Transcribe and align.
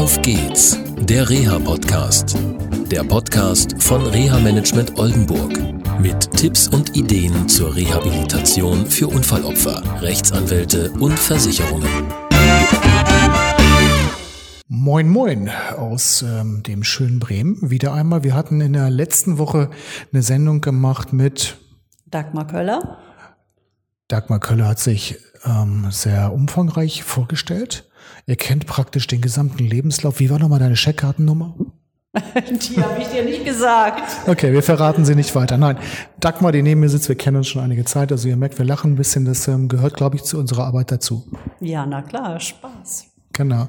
Auf 0.00 0.22
geht's, 0.22 0.78
der 0.96 1.28
Reha-Podcast. 1.28 2.34
Der 2.90 3.04
Podcast 3.04 3.82
von 3.82 4.00
Reha-Management 4.06 4.98
Oldenburg. 4.98 5.52
Mit 6.00 6.30
Tipps 6.38 6.68
und 6.68 6.96
Ideen 6.96 7.46
zur 7.50 7.76
Rehabilitation 7.76 8.86
für 8.86 9.08
Unfallopfer, 9.08 9.82
Rechtsanwälte 10.00 10.90
und 10.92 11.18
Versicherungen. 11.18 11.86
Moin 14.68 15.06
Moin 15.06 15.50
aus 15.76 16.22
ähm, 16.22 16.62
dem 16.62 16.82
schönen 16.82 17.20
Bremen. 17.20 17.70
Wieder 17.70 17.92
einmal. 17.92 18.24
Wir 18.24 18.32
hatten 18.32 18.62
in 18.62 18.72
der 18.72 18.88
letzten 18.88 19.36
Woche 19.36 19.68
eine 20.14 20.22
Sendung 20.22 20.62
gemacht 20.62 21.12
mit 21.12 21.58
Dagmar 22.06 22.46
Köller. 22.46 23.00
Dagmar 24.08 24.40
Köller 24.40 24.68
hat 24.68 24.78
sich 24.78 25.18
ähm, 25.44 25.88
sehr 25.90 26.32
umfangreich 26.32 27.04
vorgestellt. 27.04 27.89
Ihr 28.30 28.36
kennt 28.36 28.64
praktisch 28.68 29.08
den 29.08 29.20
gesamten 29.20 29.64
Lebenslauf. 29.64 30.20
Wie 30.20 30.30
war 30.30 30.38
nochmal 30.38 30.60
deine 30.60 30.76
Scheckkartennummer? 30.76 31.56
Die 32.14 32.80
habe 32.80 33.02
ich 33.02 33.08
dir 33.08 33.24
nicht 33.24 33.44
gesagt. 33.44 34.02
Okay, 34.28 34.52
wir 34.52 34.62
verraten 34.62 35.04
sie 35.04 35.16
nicht 35.16 35.34
weiter. 35.34 35.58
Nein, 35.58 35.78
Dagmar, 36.20 36.52
die 36.52 36.62
neben 36.62 36.78
mir 36.78 36.88
sitzt, 36.88 37.08
wir 37.08 37.16
kennen 37.16 37.38
uns 37.38 37.48
schon 37.48 37.60
einige 37.60 37.84
Zeit. 37.84 38.12
Also 38.12 38.28
ihr 38.28 38.36
merkt, 38.36 38.56
wir 38.56 38.64
lachen 38.64 38.92
ein 38.92 38.94
bisschen. 38.94 39.24
Das 39.24 39.48
ähm, 39.48 39.66
gehört, 39.66 39.96
glaube 39.96 40.14
ich, 40.14 40.22
zu 40.22 40.38
unserer 40.38 40.64
Arbeit 40.64 40.92
dazu. 40.92 41.26
Ja, 41.58 41.84
na 41.86 42.02
klar, 42.02 42.38
Spaß. 42.38 43.06
Genau. 43.32 43.66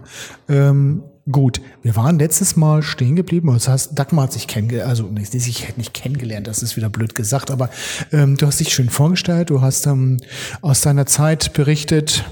Ähm, 0.48 1.02
gut, 1.32 1.60
wir 1.82 1.96
waren 1.96 2.20
letztes 2.20 2.56
Mal 2.56 2.84
stehen 2.84 3.16
geblieben. 3.16 3.52
Das 3.52 3.68
heißt, 3.68 3.98
Dagmar 3.98 4.26
hat 4.26 4.34
sich 4.34 4.46
kennengelernt, 4.46 4.90
also 4.90 5.06
nicht, 5.06 5.34
ich 5.34 5.68
hätte 5.68 5.80
nicht 5.80 5.96
kennengelernt, 5.96 6.46
das 6.46 6.62
ist 6.62 6.78
wieder 6.78 6.90
blöd 6.90 7.16
gesagt, 7.16 7.50
aber 7.50 7.72
ähm, 8.12 8.38
du 8.38 8.46
hast 8.46 8.60
dich 8.60 8.72
schön 8.72 8.92
vorgestellt, 8.92 9.50
du 9.50 9.62
hast 9.62 9.88
ähm, 9.88 10.18
aus 10.62 10.82
deiner 10.82 11.08
Zeit 11.08 11.54
berichtet, 11.54 12.26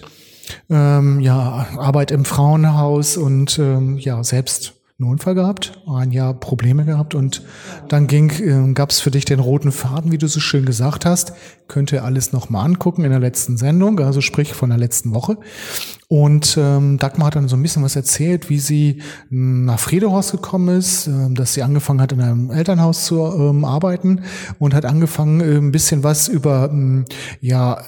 ähm, 0.69 1.19
ja, 1.19 1.67
Arbeit 1.77 2.11
im 2.11 2.25
Frauenhaus 2.25 3.17
und 3.17 3.59
ähm, 3.59 3.97
ja, 3.97 4.23
selbst 4.23 4.79
einen 4.99 5.11
Unfall 5.11 5.33
gehabt, 5.33 5.79
ein 5.87 6.11
Jahr 6.11 6.33
Probleme 6.33 6.83
gehabt 6.83 7.15
und 7.15 7.43
dann 7.87 8.07
ging, 8.07 8.29
äh, 8.31 8.73
gab 8.73 8.89
es 8.89 8.99
für 8.99 9.11
dich 9.11 9.23
den 9.23 9.39
roten 9.39 9.71
Faden, 9.71 10.11
wie 10.11 10.17
du 10.17 10.27
so 10.27 10.41
schön 10.41 10.65
gesagt 10.65 11.05
hast. 11.05 11.31
Könnt 11.69 11.93
ihr 11.93 12.03
alles 12.03 12.33
nochmal 12.33 12.65
angucken 12.65 13.05
in 13.05 13.11
der 13.11 13.21
letzten 13.21 13.55
Sendung, 13.55 13.99
also 14.01 14.19
sprich 14.19 14.53
von 14.53 14.69
der 14.69 14.77
letzten 14.77 15.13
Woche. 15.13 15.37
Und 16.09 16.57
ähm, 16.59 16.97
Dagmar 16.97 17.27
hat 17.27 17.35
dann 17.35 17.47
so 17.47 17.55
ein 17.55 17.61
bisschen 17.61 17.83
was 17.83 17.95
erzählt, 17.95 18.49
wie 18.49 18.59
sie 18.59 19.01
hm, 19.29 19.63
nach 19.63 19.79
Friedehorst 19.79 20.31
gekommen 20.31 20.77
ist, 20.77 21.07
äh, 21.07 21.33
dass 21.33 21.53
sie 21.53 21.63
angefangen 21.63 22.01
hat, 22.01 22.11
in 22.11 22.19
einem 22.19 22.51
Elternhaus 22.51 23.05
zu 23.05 23.19
ähm, 23.19 23.63
arbeiten 23.63 24.23
und 24.57 24.73
hat 24.73 24.85
angefangen, 24.85 25.39
äh, 25.39 25.57
ein 25.57 25.71
bisschen 25.71 26.03
was 26.03 26.27
über, 26.27 26.69
ähm, 26.71 27.05
ja, 27.39 27.81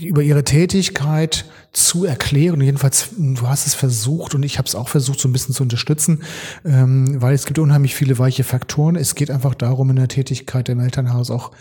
über 0.00 0.22
ihre 0.22 0.44
Tätigkeit 0.44 1.44
zu 1.72 2.04
erklären. 2.04 2.60
Jedenfalls, 2.60 3.10
du 3.16 3.48
hast 3.48 3.66
es 3.66 3.74
versucht 3.74 4.34
und 4.34 4.42
ich 4.42 4.58
habe 4.58 4.68
es 4.68 4.74
auch 4.74 4.88
versucht, 4.88 5.20
so 5.20 5.28
ein 5.28 5.32
bisschen 5.32 5.54
zu 5.54 5.62
unterstützen, 5.62 6.22
ähm, 6.64 7.20
weil 7.20 7.34
es 7.34 7.46
gibt 7.46 7.58
unheimlich 7.58 7.94
viele 7.94 8.18
weiche 8.18 8.44
Faktoren. 8.44 8.96
Es 8.96 9.14
geht 9.14 9.30
einfach 9.30 9.54
darum, 9.54 9.90
in 9.90 9.96
der 9.96 10.08
Tätigkeit 10.08 10.68
im 10.68 10.80
Elternhaus 10.80 11.30
auch 11.30 11.52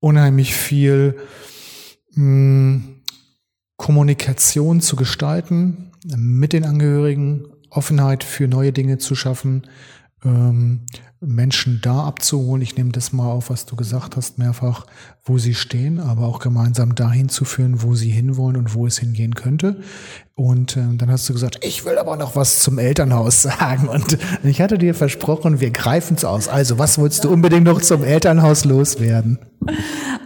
unheimlich 0.00 0.54
viel 0.54 1.16
mh, 2.12 2.16
hm, 2.16 2.84
Kommunikation 3.76 4.80
zu 4.80 4.96
gestalten 4.96 5.90
mit 6.16 6.52
den 6.52 6.64
Angehörigen, 6.64 7.46
Offenheit 7.70 8.22
für 8.22 8.46
neue 8.46 8.72
Dinge 8.72 8.98
zu 8.98 9.14
schaffen, 9.14 9.66
ähm, 10.24 10.86
Menschen 11.26 11.80
da 11.82 12.04
abzuholen. 12.04 12.62
Ich 12.62 12.76
nehme 12.76 12.92
das 12.92 13.12
mal 13.12 13.30
auf, 13.30 13.50
was 13.50 13.66
du 13.66 13.76
gesagt 13.76 14.16
hast, 14.16 14.38
mehrfach, 14.38 14.86
wo 15.24 15.38
sie 15.38 15.54
stehen, 15.54 16.00
aber 16.00 16.26
auch 16.26 16.38
gemeinsam 16.38 16.94
dahin 16.94 17.28
zu 17.28 17.44
führen, 17.44 17.82
wo 17.82 17.94
sie 17.94 18.10
hinwollen 18.10 18.56
und 18.56 18.74
wo 18.74 18.86
es 18.86 18.98
hingehen 18.98 19.34
könnte. 19.34 19.80
Und 20.36 20.76
äh, 20.76 20.80
dann 20.96 21.10
hast 21.10 21.28
du 21.28 21.32
gesagt, 21.32 21.60
ich 21.64 21.84
will 21.84 21.96
aber 21.96 22.16
noch 22.16 22.34
was 22.34 22.58
zum 22.58 22.78
Elternhaus 22.78 23.42
sagen. 23.42 23.88
Und 23.88 24.18
ich 24.42 24.60
hatte 24.60 24.78
dir 24.78 24.94
versprochen, 24.94 25.60
wir 25.60 25.70
greifen 25.70 26.16
es 26.16 26.24
aus. 26.24 26.48
Also, 26.48 26.78
was 26.78 26.98
wolltest 26.98 27.24
du 27.24 27.30
unbedingt 27.30 27.64
noch 27.64 27.80
zum 27.80 28.02
Elternhaus 28.02 28.64
loswerden? 28.64 29.38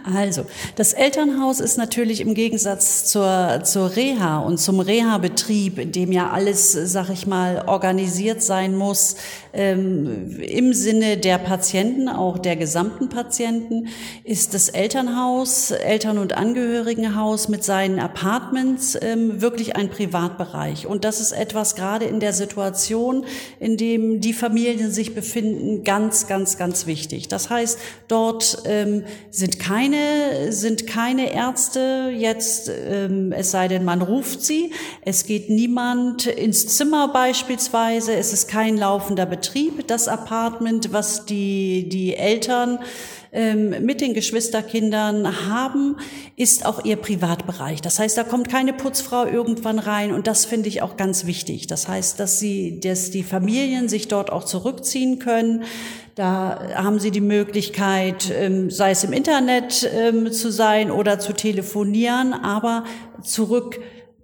Also, 0.03 0.45
das 0.75 0.93
Elternhaus 0.93 1.59
ist 1.59 1.77
natürlich 1.77 2.21
im 2.21 2.33
Gegensatz 2.33 3.05
zur, 3.05 3.61
zur 3.63 3.95
Reha 3.95 4.39
und 4.39 4.57
zum 4.57 4.79
Reha-Betrieb, 4.79 5.77
in 5.77 5.91
dem 5.91 6.11
ja 6.11 6.31
alles, 6.31 6.71
sag 6.71 7.09
ich 7.09 7.27
mal, 7.27 7.63
organisiert 7.67 8.41
sein 8.41 8.75
muss, 8.75 9.15
ähm, 9.53 10.39
im 10.41 10.73
Sinne 10.73 10.88
der 10.93 11.37
Patienten, 11.37 12.09
auch 12.09 12.37
der 12.37 12.55
gesamten 12.55 13.09
Patienten, 13.09 13.87
ist 14.23 14.53
das 14.53 14.69
Elternhaus, 14.69 15.71
Eltern- 15.71 16.17
und 16.17 16.33
Angehörigenhaus 16.33 17.49
mit 17.49 17.63
seinen 17.63 17.99
Apartments 17.99 18.97
ähm, 19.01 19.41
wirklich 19.41 19.75
ein 19.75 19.89
Privatbereich. 19.89 20.87
Und 20.87 21.03
das 21.03 21.19
ist 21.19 21.31
etwas 21.31 21.75
gerade 21.75 22.05
in 22.05 22.19
der 22.19 22.33
Situation, 22.33 23.25
in 23.59 23.77
dem 23.77 24.21
die 24.21 24.33
Familien 24.33 24.91
sich 24.91 25.13
befinden, 25.13 25.83
ganz, 25.83 26.27
ganz, 26.27 26.57
ganz 26.57 26.87
wichtig. 26.87 27.27
Das 27.27 27.49
heißt, 27.49 27.79
dort 28.07 28.63
ähm, 28.65 29.03
sind 29.29 29.59
keine, 29.59 30.51
sind 30.51 30.87
keine 30.87 31.33
Ärzte 31.33 32.11
jetzt, 32.15 32.69
ähm, 32.69 33.31
es 33.31 33.51
sei 33.51 33.67
denn, 33.67 33.85
man 33.85 34.01
ruft 34.01 34.43
sie. 34.43 34.71
Es 35.03 35.25
geht 35.25 35.49
niemand 35.49 36.25
ins 36.25 36.67
Zimmer 36.67 37.09
beispielsweise. 37.09 38.13
Es 38.13 38.33
ist 38.33 38.47
kein 38.47 38.77
laufender 38.77 39.25
Betrieb. 39.25 39.87
Das 39.87 40.07
Apartment, 40.07 40.78
was 40.91 41.25
die, 41.25 41.89
die 41.89 42.15
Eltern 42.15 42.79
ähm, 43.31 43.85
mit 43.85 44.01
den 44.01 44.13
Geschwisterkindern 44.13 45.47
haben, 45.47 45.97
ist 46.35 46.65
auch 46.65 46.83
ihr 46.83 46.95
Privatbereich. 46.95 47.81
Das 47.81 47.99
heißt, 47.99 48.17
da 48.17 48.23
kommt 48.23 48.49
keine 48.49 48.73
Putzfrau 48.73 49.25
irgendwann 49.25 49.77
rein 49.77 50.13
und 50.13 50.25
das 50.25 50.45
finde 50.45 50.67
ich 50.69 50.81
auch 50.81 50.97
ganz 50.97 51.25
wichtig. 51.25 51.67
Das 51.67 51.87
heißt, 51.87 52.19
dass 52.19 52.39
sie, 52.39 52.79
dass 52.79 53.11
die 53.11 53.23
Familien 53.23 53.87
sich 53.87 54.07
dort 54.07 54.31
auch 54.31 54.45
zurückziehen 54.45 55.19
können. 55.19 55.63
Da 56.15 56.59
haben 56.75 56.99
Sie 56.99 57.11
die 57.11 57.21
Möglichkeit, 57.21 58.31
ähm, 58.35 58.69
sei 58.69 58.91
es 58.91 59.03
im 59.03 59.13
Internet 59.13 59.89
ähm, 59.93 60.31
zu 60.31 60.51
sein 60.51 60.91
oder 60.91 61.19
zu 61.19 61.33
telefonieren, 61.33 62.33
aber 62.33 62.83
zurück 63.21 63.79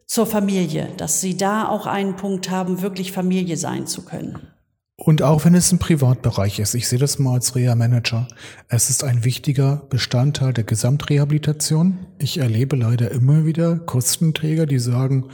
zur 0.08 0.26
Familie, 0.26 0.90
dass 0.98 1.22
Sie 1.22 1.38
da 1.38 1.68
auch 1.70 1.86
einen 1.86 2.16
Punkt 2.16 2.50
haben, 2.50 2.82
wirklich 2.82 3.12
Familie 3.12 3.56
sein 3.56 3.88
zu 3.88 4.04
können. 4.04 4.55
Und 4.98 5.22
auch 5.22 5.44
wenn 5.44 5.56
es 5.56 5.72
ein 5.72 5.80
Privatbereich 5.80 6.60
ist, 6.60 6.74
ich 6.74 6.88
sehe 6.88 7.00
das 7.00 7.20
mal 7.20 7.34
als 7.34 7.56
Reha-Manager, 7.56 8.28
es 8.70 8.90
ist 8.90 9.04
ein 9.04 9.26
wichtiger 9.26 9.86
Bestandteil 9.90 10.54
der 10.54 10.64
Gesamtrehabilitation. 10.64 12.06
Ich 12.18 12.38
erlebe 12.38 12.78
leider 12.78 13.12
immer 13.12 13.46
wieder 13.46 13.78
Kostenträger, 13.78 14.66
die 14.66 14.80
sagen, 14.80 15.30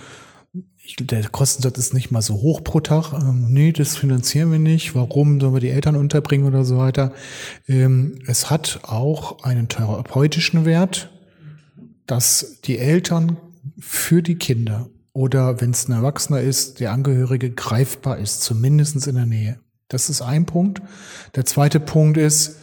ich, 0.83 0.95
der 0.95 1.29
Kostensatz 1.29 1.77
ist 1.77 1.93
nicht 1.93 2.09
mal 2.09 2.23
so 2.23 2.35
hoch 2.35 2.63
pro 2.63 2.79
Tag. 2.79 3.13
Ähm, 3.13 3.47
nee, 3.49 3.71
das 3.71 3.97
finanzieren 3.97 4.51
wir 4.51 4.57
nicht. 4.57 4.95
Warum 4.95 5.39
sollen 5.39 5.53
wir 5.53 5.59
die 5.59 5.69
Eltern 5.69 5.95
unterbringen 5.95 6.47
oder 6.47 6.65
so 6.65 6.77
weiter? 6.77 7.13
Ähm, 7.67 8.19
es 8.25 8.49
hat 8.49 8.79
auch 8.83 9.43
einen 9.43 9.67
therapeutischen 9.67 10.65
Wert, 10.65 11.11
dass 12.07 12.61
die 12.65 12.79
Eltern 12.79 13.37
für 13.77 14.23
die 14.23 14.35
Kinder 14.35 14.89
oder 15.13 15.59
wenn 15.61 15.71
es 15.71 15.87
ein 15.87 15.93
Erwachsener 15.93 16.41
ist, 16.41 16.79
der 16.79 16.91
Angehörige 16.91 17.51
greifbar 17.51 18.17
ist, 18.17 18.41
zumindest 18.41 19.07
in 19.07 19.15
der 19.15 19.25
Nähe. 19.25 19.59
Das 19.87 20.09
ist 20.09 20.21
ein 20.21 20.45
Punkt. 20.45 20.81
Der 21.35 21.45
zweite 21.45 21.79
Punkt 21.79 22.17
ist, 22.17 22.60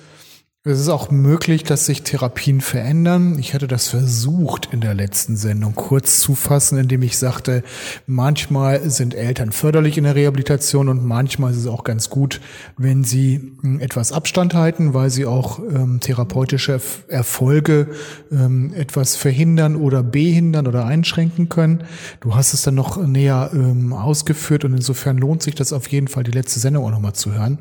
es 0.69 0.81
ist 0.81 0.89
auch 0.89 1.11
möglich, 1.11 1.63
dass 1.63 1.87
sich 1.87 2.03
Therapien 2.03 2.61
verändern. 2.61 3.39
Ich 3.39 3.55
hatte 3.55 3.67
das 3.67 3.89
versucht 3.89 4.69
in 4.73 4.81
der 4.81 4.95
letzten 4.95 5.37
Sendung 5.37 5.75
kurz 5.75 6.21
zu 6.21 6.35
fassen, 6.35 6.79
indem 6.79 7.03
ich 7.03 7.17
sagte, 7.17 7.63
manchmal 8.07 8.91
sind 8.91 9.15
Eltern 9.15 9.53
förderlich 9.53 9.97
in 9.97 10.05
der 10.05 10.15
Rehabilitation 10.15 10.89
und 10.89 11.05
manchmal 11.05 11.53
ist 11.53 11.59
es 11.59 11.67
auch 11.67 11.85
ganz 11.85 12.11
gut, 12.11 12.41
wenn 12.77 13.03
sie 13.03 13.57
hm, 13.63 13.81
etwas 13.81 14.13
Abstand 14.13 14.55
halten, 14.55 14.93
weil 14.93 15.11
sie 15.11 15.25
auch 15.25 15.59
ähm, 15.59 16.01
therapeutische 16.01 16.81
Erfolge 17.09 17.89
ähm, 18.31 18.73
etwas 18.75 19.17
verhindern 19.17 19.77
oder 19.77 20.03
behindern 20.03 20.67
oder 20.67 20.85
einschränken 20.85 21.49
können. 21.49 21.85
Du 22.21 22.35
hast 22.35 22.53
es 22.53 22.63
dann 22.63 22.75
noch 22.75 22.97
näher 22.99 23.51
ähm, 23.55 23.93
ausgeführt 23.93 24.65
und 24.65 24.75
insofern 24.75 25.17
lohnt 25.17 25.43
sich 25.43 25.55
das 25.55 25.73
auf 25.73 25.89
jeden 25.89 26.09
Fall, 26.09 26.25
die 26.25 26.31
letzte 26.31 26.61
Sendung 26.61 26.85
auch 26.85 26.91
nochmal 26.91 27.15
zu 27.15 27.33
hören. 27.33 27.59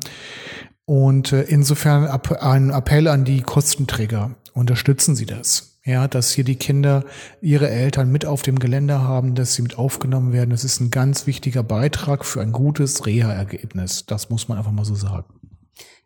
Und 0.88 1.32
äh, 1.32 1.42
insofern 1.42 2.06
ein 2.06 2.70
Appell 2.70 3.08
an 3.08 3.26
die 3.26 3.42
Kostenträger. 3.42 4.30
Unterstützen 4.54 5.16
Sie 5.16 5.26
das. 5.26 5.78
Ja, 5.84 6.08
dass 6.08 6.30
hier 6.30 6.44
die 6.44 6.56
Kinder 6.56 7.04
ihre 7.42 7.68
Eltern 7.68 8.10
mit 8.10 8.24
auf 8.24 8.40
dem 8.40 8.58
Gelände 8.58 9.02
haben, 9.02 9.34
dass 9.34 9.52
sie 9.52 9.60
mit 9.60 9.76
aufgenommen 9.76 10.32
werden. 10.32 10.48
Das 10.48 10.64
ist 10.64 10.80
ein 10.80 10.90
ganz 10.90 11.26
wichtiger 11.26 11.62
Beitrag 11.62 12.24
für 12.24 12.40
ein 12.40 12.52
gutes 12.52 13.04
Reha-Ergebnis. 13.04 14.06
Das 14.06 14.30
muss 14.30 14.48
man 14.48 14.56
einfach 14.56 14.72
mal 14.72 14.86
so 14.86 14.94
sagen. 14.94 15.26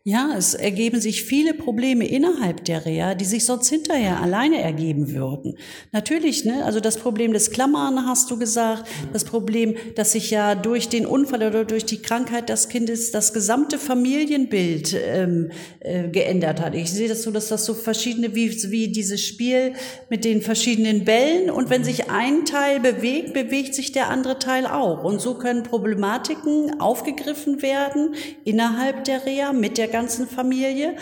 Ja, 0.05 0.35
es 0.37 0.55
ergeben 0.55 1.01
sich 1.01 1.23
viele 1.23 1.55
Probleme 1.55 2.05
innerhalb 2.05 2.65
der 2.65 2.85
Reha, 2.85 3.15
die 3.15 3.25
sich 3.25 3.45
sonst 3.45 3.69
hinterher 3.69 4.21
alleine 4.21 4.61
ergeben 4.61 5.15
würden. 5.15 5.57
Natürlich, 5.93 6.45
ne, 6.45 6.65
also 6.65 6.81
das 6.81 6.97
Problem 6.97 7.33
des 7.33 7.53
Klammern 7.53 8.05
hast 8.05 8.29
du 8.29 8.37
gesagt, 8.37 8.91
das 9.13 9.25
Problem, 9.25 9.77
dass 9.95 10.11
sich 10.11 10.33
ja 10.33 10.57
durch 10.57 10.89
den 10.89 11.07
Unfall 11.07 11.47
oder 11.47 11.65
durch 11.65 11.85
die 11.85 12.03
Krankheit 12.03 12.49
des 12.49 12.69
Kindes 12.69 13.13
das 13.13 13.33
gesamte 13.33 13.79
Familienbild 13.79 14.93
ähm, 15.07 15.53
äh, 15.79 16.09
geändert 16.09 16.61
hat. 16.61 16.75
Ich 16.75 16.91
sehe 16.91 17.09
das 17.09 17.23
so, 17.23 17.31
dass 17.31 17.47
das 17.47 17.65
so 17.65 17.73
verschiedene, 17.73 18.35
wie, 18.35 18.51
wie 18.73 18.89
dieses 18.89 19.21
Spiel 19.21 19.75
mit 20.11 20.25
den 20.25 20.43
verschiedenen 20.43 21.05
Bällen 21.05 21.49
und 21.49 21.71
wenn 21.71 21.85
sich 21.85 22.11
ein 22.11 22.45
Teil 22.45 22.81
bewegt, 22.81 23.35
bewegt 23.35 23.77
sich 23.77 23.93
der 23.93 24.11
andere 24.11 24.41
Teil 24.41 24.67
auch. 24.67 25.05
Und 25.05 25.21
so 25.21 25.35
können 25.35 25.63
Problematiken 25.63 26.81
aufgegriffen 26.81 27.63
werden 27.63 28.17
innerhalb 28.43 29.05
der 29.05 29.25
Reha 29.25 29.53
mit 29.53 29.79
der 29.79 29.92
ganzen 29.93 30.27
Familie 30.27 30.97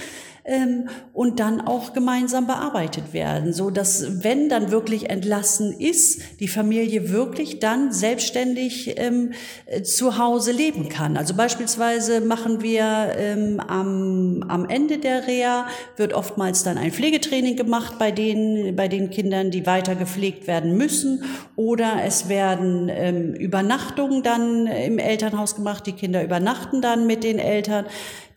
ähm, 0.44 0.88
und 1.12 1.38
dann 1.38 1.60
auch 1.60 1.92
gemeinsam 1.92 2.46
bearbeitet 2.46 3.12
werden, 3.12 3.52
so 3.52 3.70
dass 3.70 4.24
wenn 4.24 4.48
dann 4.48 4.70
wirklich 4.70 5.10
entlassen 5.10 5.72
ist, 5.78 6.40
die 6.40 6.48
Familie 6.48 7.10
wirklich 7.10 7.60
dann 7.60 7.92
selbstständig 7.92 8.94
ähm, 8.98 9.32
äh, 9.66 9.82
zu 9.82 10.18
Hause 10.18 10.52
leben 10.52 10.88
kann. 10.88 11.16
Also 11.16 11.34
beispielsweise 11.34 12.20
machen 12.20 12.62
wir 12.62 13.12
ähm, 13.16 13.60
am, 13.60 14.44
am 14.48 14.68
Ende 14.68 14.98
der 14.98 15.26
Reha 15.26 15.66
wird 15.96 16.14
oftmals 16.14 16.62
dann 16.62 16.78
ein 16.78 16.90
Pflegetraining 16.92 17.56
gemacht 17.56 17.98
bei 17.98 18.10
den 18.10 18.74
bei 18.76 18.88
den 18.88 19.10
Kindern, 19.10 19.50
die 19.50 19.66
weiter 19.66 19.94
gepflegt 19.94 20.46
werden 20.46 20.76
müssen, 20.76 21.24
oder 21.56 22.02
es 22.04 22.28
werden 22.28 22.88
ähm, 22.90 23.34
Übernachtungen 23.34 24.22
dann 24.22 24.66
im 24.66 24.98
Elternhaus 24.98 25.54
gemacht. 25.54 25.86
Die 25.86 25.92
Kinder 25.92 26.24
übernachten 26.24 26.80
dann 26.80 27.06
mit 27.06 27.24
den 27.24 27.38
Eltern 27.38 27.84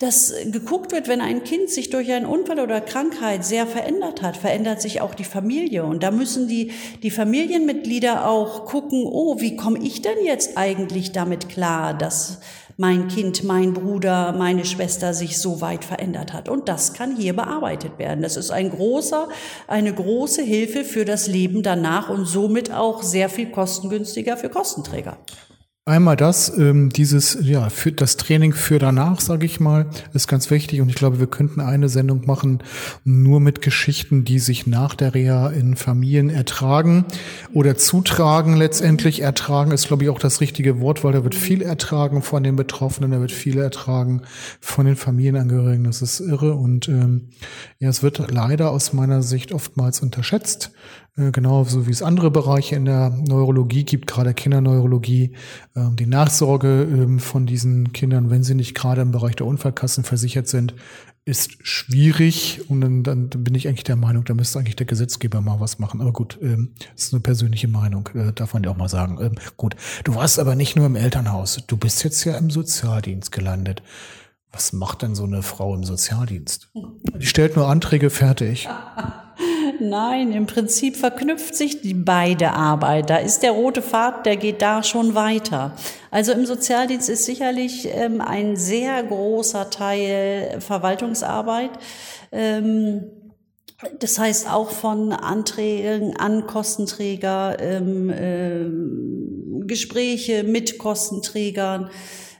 dass 0.03 0.33
geguckt 0.45 0.91
wird, 0.91 1.07
wenn 1.07 1.21
ein 1.21 1.44
Kind 1.44 1.69
sich 1.69 1.89
durch 1.89 2.11
einen 2.11 2.25
Unfall 2.25 2.59
oder 2.59 2.81
Krankheit 2.81 3.45
sehr 3.45 3.65
verändert 3.65 4.21
hat, 4.21 4.35
verändert 4.35 4.81
sich 4.81 5.01
auch 5.01 5.15
die 5.15 5.23
Familie. 5.23 5.85
Und 5.85 6.03
da 6.03 6.11
müssen 6.11 6.47
die, 6.47 6.71
die 7.01 7.09
Familienmitglieder 7.09 8.27
auch 8.27 8.65
gucken, 8.65 9.05
oh, 9.05 9.39
wie 9.39 9.55
komme 9.55 9.79
ich 9.79 10.01
denn 10.01 10.23
jetzt 10.23 10.57
eigentlich 10.57 11.13
damit 11.13 11.47
klar, 11.47 11.94
dass 11.94 12.39
mein 12.75 13.07
Kind, 13.07 13.44
mein 13.44 13.73
Bruder, 13.73 14.33
meine 14.33 14.65
Schwester 14.65 15.13
sich 15.13 15.38
so 15.38 15.61
weit 15.61 15.85
verändert 15.85 16.33
hat. 16.33 16.50
Und 16.50 16.67
das 16.67 16.94
kann 16.94 17.15
hier 17.15 17.35
bearbeitet 17.35 17.97
werden. 17.97 18.21
Das 18.21 18.35
ist 18.35 18.51
ein 18.51 18.71
großer, 18.71 19.29
eine 19.67 19.94
große 19.94 20.41
Hilfe 20.41 20.83
für 20.83 21.05
das 21.05 21.27
Leben 21.27 21.63
danach 21.63 22.09
und 22.09 22.25
somit 22.25 22.73
auch 22.73 23.03
sehr 23.03 23.29
viel 23.29 23.51
kostengünstiger 23.51 24.38
für 24.38 24.50
Kostenträger. 24.50 25.17
Einmal 25.85 26.15
das, 26.15 26.57
ähm, 26.57 26.91
dieses, 26.91 27.38
ja, 27.41 27.69
für 27.69 27.91
das 27.91 28.15
Training 28.15 28.53
für 28.53 28.80
danach, 28.80 29.19
sage 29.19 29.45
ich 29.45 29.59
mal, 29.59 29.88
ist 30.13 30.30
ganz 30.30 30.50
wichtig. 30.50 30.80
Und 30.80 30.88
ich 30.88 30.95
glaube, 30.95 31.19
wir 31.19 31.27
könnten 31.27 31.59
eine 31.59 31.89
Sendung 31.89 32.25
machen, 32.25 32.63
nur 33.03 33.41
mit 33.41 33.62
Geschichten, 33.62 34.24
die 34.24 34.39
sich 34.39 34.65
nach 34.65 34.95
der 34.95 35.13
Reha 35.13 35.50
in 35.50 35.75
Familien 35.75 36.30
ertragen 36.30 37.03
oder 37.53 37.75
zutragen. 37.75 38.56
Letztendlich 38.56 39.24
ertragen 39.24 39.71
ist, 39.71 39.88
glaube 39.88 40.06
ich, 40.06 40.09
auch 40.09 40.19
das 40.19 40.39
richtige 40.39 40.80
Wort, 40.80 41.03
weil 41.03 41.12
da 41.12 41.25
wird 41.25 41.35
viel 41.35 41.62
ertragen 41.62 42.21
von 42.21 42.44
den 42.44 42.56
Betroffenen, 42.56 43.12
da 43.12 43.19
wird 43.19 43.33
viel 43.33 43.57
ertragen 43.57 44.21
von 44.62 44.86
den 44.86 44.95
Familienangehörigen. 44.95 45.83
Das 45.83 46.01
ist 46.01 46.21
irre. 46.21 46.53
Und 46.53 46.88
ähm, 46.88 47.27
ja, 47.79 47.89
es 47.89 48.01
wird 48.01 48.31
leider 48.31 48.71
aus 48.71 48.94
meiner 48.94 49.21
Sicht 49.21 49.51
oftmals 49.51 50.00
unterschätzt. 50.00 50.71
Äh, 51.15 51.31
genauso 51.31 51.86
wie 51.86 51.92
es 51.92 52.01
andere 52.01 52.31
Bereiche 52.31 52.75
in 52.75 52.86
der 52.86 53.12
Neurologie 53.12 53.83
gibt, 53.83 54.07
gerade 54.07 54.33
Kinderneurologie, 54.33 55.33
ähm, 55.75 55.95
die 55.95 56.07
Nachsorge 56.07 56.83
ähm, 56.83 57.19
von 57.19 57.45
diesen 57.45 57.94
Kindern, 57.94 58.31
wenn 58.31 58.44
sie 58.44 58.56
nicht 58.56 58.74
gerade 58.74 59.01
im 59.01 59.12
Bereich 59.12 59.36
der 59.36 59.45
Unfallkassen 59.45 60.04
versichert 60.04 60.48
sind, 60.48 60.74
ist 61.25 61.65
schwierig 61.65 62.68
und 62.68 62.81
dann, 62.81 63.04
dann 63.04 63.30
bin 63.30 63.56
ich 63.56 63.68
eigentlich 63.68 63.86
der 63.86 63.95
Meinung, 63.95 64.25
da 64.25 64.33
müsste 64.33 64.60
eigentlich 64.60 64.75
der 64.75 64.88
Gesetzgeber 64.88 65.39
mal 65.39 65.60
was 65.60 65.77
machen. 65.77 66.01
Aber 66.01 66.12
gut, 66.12 66.39
ähm, 66.42 66.74
das 66.94 67.06
ist 67.06 67.13
eine 67.13 67.21
persönliche 67.21 67.68
Meinung, 67.68 68.10
äh, 68.15 68.33
darf 68.33 68.56
man 68.56 68.63
ja 68.63 68.71
auch 68.71 68.77
mal 68.77 68.89
sagen. 68.89 69.19
Ähm, 69.21 69.36
gut, 69.56 69.75
du 70.04 70.15
warst 70.15 70.39
aber 70.39 70.56
nicht 70.56 70.75
nur 70.75 70.88
im 70.88 70.95
Elternhaus, 70.95 71.63
du 71.68 71.77
bist 71.77 72.04
jetzt 72.04 72.24
ja 72.24 72.38
im 72.38 72.50
Sozialdienst 72.50 73.31
gelandet. 73.31 73.83
Was 74.51 74.74
macht 74.74 75.01
denn 75.01 75.15
so 75.15 75.24
eine 75.24 75.44
Frau 75.44 75.75
im 75.75 75.83
Sozialdienst? 75.83 76.71
Die 77.19 77.25
stellt 77.25 77.56
nur 77.56 77.68
Anträge 77.68 78.10
fertig. 78.10 78.68
Nein, 79.89 80.31
im 80.31 80.45
Prinzip 80.45 80.95
verknüpft 80.95 81.56
sich 81.56 81.81
die 81.81 81.94
beide 81.94 82.51
Arbeit. 82.51 83.09
Da 83.09 83.18
ist 83.18 83.44
der 83.44 83.51
rote 83.51 83.81
Pfad, 83.81 84.25
der 84.25 84.38
geht 84.38 84.62
da 84.62 84.81
schon 84.81 85.13
weiter. 85.13 85.75
Also 86.09 86.31
im 86.31 86.45
Sozialdienst 86.45 87.09
ist 87.09 87.25
sicherlich 87.25 87.89
ähm, 87.91 88.21
ein 88.21 88.56
sehr 88.56 89.03
großer 89.03 89.69
Teil 89.69 90.62
Verwaltungsarbeit. 90.62 91.71
Ähm, 92.31 93.12
das 94.00 94.18
heißt 94.18 94.50
auch 94.50 94.69
von 94.69 95.12
Anträgen 95.12 96.15
an 96.15 96.47
Kostenträger, 96.47 97.57
ähm, 97.59 98.09
äh, 98.09 99.65
Gespräche 99.68 100.44
mit 100.45 100.77
Kostenträgern, 100.77 101.89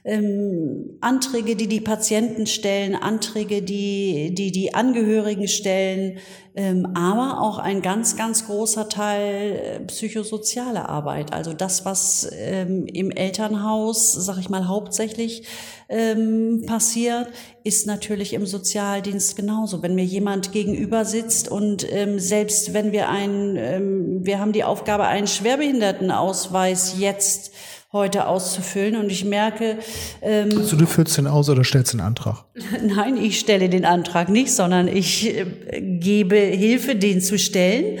ähm, 0.04 0.98
Anträge, 1.00 1.56
die 1.56 1.66
die 1.66 1.80
Patienten 1.80 2.46
stellen, 2.46 2.94
Anträge, 2.94 3.62
die 3.62 4.34
die, 4.34 4.52
die 4.52 4.74
Angehörigen 4.74 5.48
stellen, 5.48 6.18
aber 6.56 7.40
auch 7.40 7.58
ein 7.58 7.82
ganz, 7.82 8.16
ganz 8.16 8.46
großer 8.46 8.88
Teil 8.88 9.52
äh, 9.52 9.80
psychosoziale 9.80 10.88
Arbeit. 10.88 11.32
Also 11.32 11.52
das, 11.52 11.84
was 11.84 12.28
ähm, 12.32 12.86
im 12.86 13.10
Elternhaus, 13.10 14.12
sag 14.12 14.38
ich 14.38 14.48
mal, 14.48 14.68
hauptsächlich 14.68 15.48
ähm, 15.88 16.62
passiert, 16.66 17.28
ist 17.64 17.88
natürlich 17.88 18.34
im 18.34 18.46
Sozialdienst 18.46 19.34
genauso. 19.34 19.82
Wenn 19.82 19.96
mir 19.96 20.04
jemand 20.04 20.52
gegenüber 20.52 21.04
sitzt 21.04 21.48
und 21.48 21.90
ähm, 21.92 22.20
selbst 22.20 22.72
wenn 22.72 22.92
wir 22.92 23.08
einen, 23.08 23.56
ähm, 23.56 24.18
wir 24.24 24.38
haben 24.38 24.52
die 24.52 24.62
Aufgabe, 24.62 25.06
einen 25.06 25.26
Schwerbehindertenausweis 25.26 26.94
jetzt 26.98 27.50
heute 27.94 28.26
auszufüllen. 28.26 28.96
Und 28.96 29.10
ich 29.10 29.24
merke. 29.24 29.78
Ähm, 30.20 30.50
also 30.58 30.76
du 30.76 30.84
füllst 30.84 31.16
den 31.16 31.26
aus 31.26 31.48
oder 31.48 31.64
stellst 31.64 31.94
den 31.94 32.00
Antrag? 32.00 32.44
Nein, 32.82 33.16
ich 33.16 33.38
stelle 33.38 33.70
den 33.70 33.86
Antrag 33.86 34.28
nicht, 34.28 34.52
sondern 34.52 34.88
ich 34.88 35.26
äh, 35.26 35.46
gebe 35.80 36.36
Hilfe, 36.44 36.96
den 36.96 37.20
zu 37.20 37.38
stellen. 37.38 37.98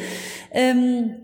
Ähm, 0.52 1.16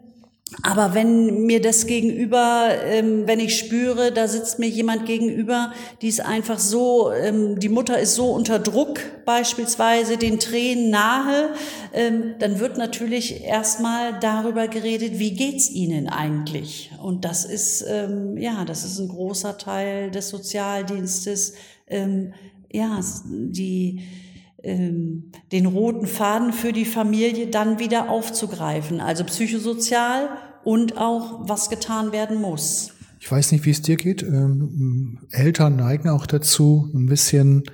aber 0.62 0.94
wenn 0.94 1.46
mir 1.46 1.60
das 1.60 1.86
gegenüber, 1.86 2.70
ähm, 2.84 3.26
wenn 3.26 3.38
ich 3.38 3.56
spüre, 3.56 4.10
da 4.12 4.26
sitzt 4.26 4.58
mir 4.58 4.68
jemand 4.68 5.06
gegenüber, 5.06 5.72
die 6.02 6.08
ist 6.08 6.20
einfach 6.20 6.58
so, 6.58 7.12
ähm, 7.12 7.60
die 7.60 7.68
Mutter 7.68 7.98
ist 7.98 8.16
so 8.16 8.32
unter 8.32 8.58
Druck 8.58 8.98
beispielsweise, 9.24 10.16
den 10.16 10.40
Tränen 10.40 10.90
nahe, 10.90 11.50
ähm, 11.94 12.34
dann 12.40 12.58
wird 12.58 12.78
natürlich 12.78 13.44
erstmal 13.44 14.18
darüber 14.18 14.66
geredet, 14.66 15.18
wie 15.20 15.34
geht's 15.34 15.70
Ihnen 15.70 16.08
eigentlich? 16.08 16.90
Und 17.00 17.24
das 17.24 17.44
ist, 17.44 17.84
ähm, 17.88 18.36
ja, 18.36 18.64
das 18.64 18.84
ist 18.84 18.98
ein 18.98 19.08
großer 19.08 19.56
Teil 19.56 20.10
des 20.10 20.30
Sozialdienstes, 20.30 21.54
ähm, 21.86 22.34
ja, 22.72 23.00
die, 23.24 24.00
den 24.62 25.66
roten 25.66 26.06
Faden 26.06 26.52
für 26.52 26.72
die 26.72 26.84
Familie 26.84 27.46
dann 27.46 27.78
wieder 27.78 28.10
aufzugreifen. 28.10 29.00
Also 29.00 29.24
psychosozial 29.24 30.28
und 30.64 30.98
auch, 30.98 31.48
was 31.48 31.70
getan 31.70 32.12
werden 32.12 32.40
muss. 32.40 32.92
Ich 33.22 33.30
weiß 33.30 33.52
nicht, 33.52 33.66
wie 33.66 33.70
es 33.70 33.82
dir 33.82 33.96
geht. 33.96 34.22
Ähm, 34.22 35.18
Eltern 35.30 35.76
neigen 35.76 36.08
auch 36.08 36.26
dazu, 36.26 36.90
ein 36.94 37.06
bisschen 37.06 37.64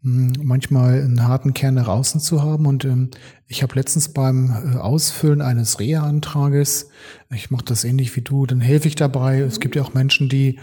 manchmal 0.00 1.02
einen 1.02 1.26
harten 1.26 1.54
Kern 1.54 1.74
nach 1.74 1.88
außen 1.88 2.20
zu 2.20 2.42
haben. 2.42 2.66
Und 2.66 2.84
ähm, 2.84 3.10
ich 3.48 3.62
habe 3.62 3.74
letztens 3.74 4.10
beim 4.10 4.74
äh, 4.74 4.78
Ausfüllen 4.78 5.40
eines 5.40 5.80
Reha-Antrages, 5.80 6.90
ich 7.34 7.50
mache 7.50 7.64
das 7.64 7.84
ähnlich 7.84 8.14
wie 8.16 8.22
du, 8.22 8.46
dann 8.46 8.60
helfe 8.60 8.88
ich 8.88 8.94
dabei. 8.94 9.40
Es 9.40 9.60
gibt 9.60 9.76
ja 9.76 9.82
auch 9.82 9.92
Menschen, 9.92 10.28
die 10.28 10.58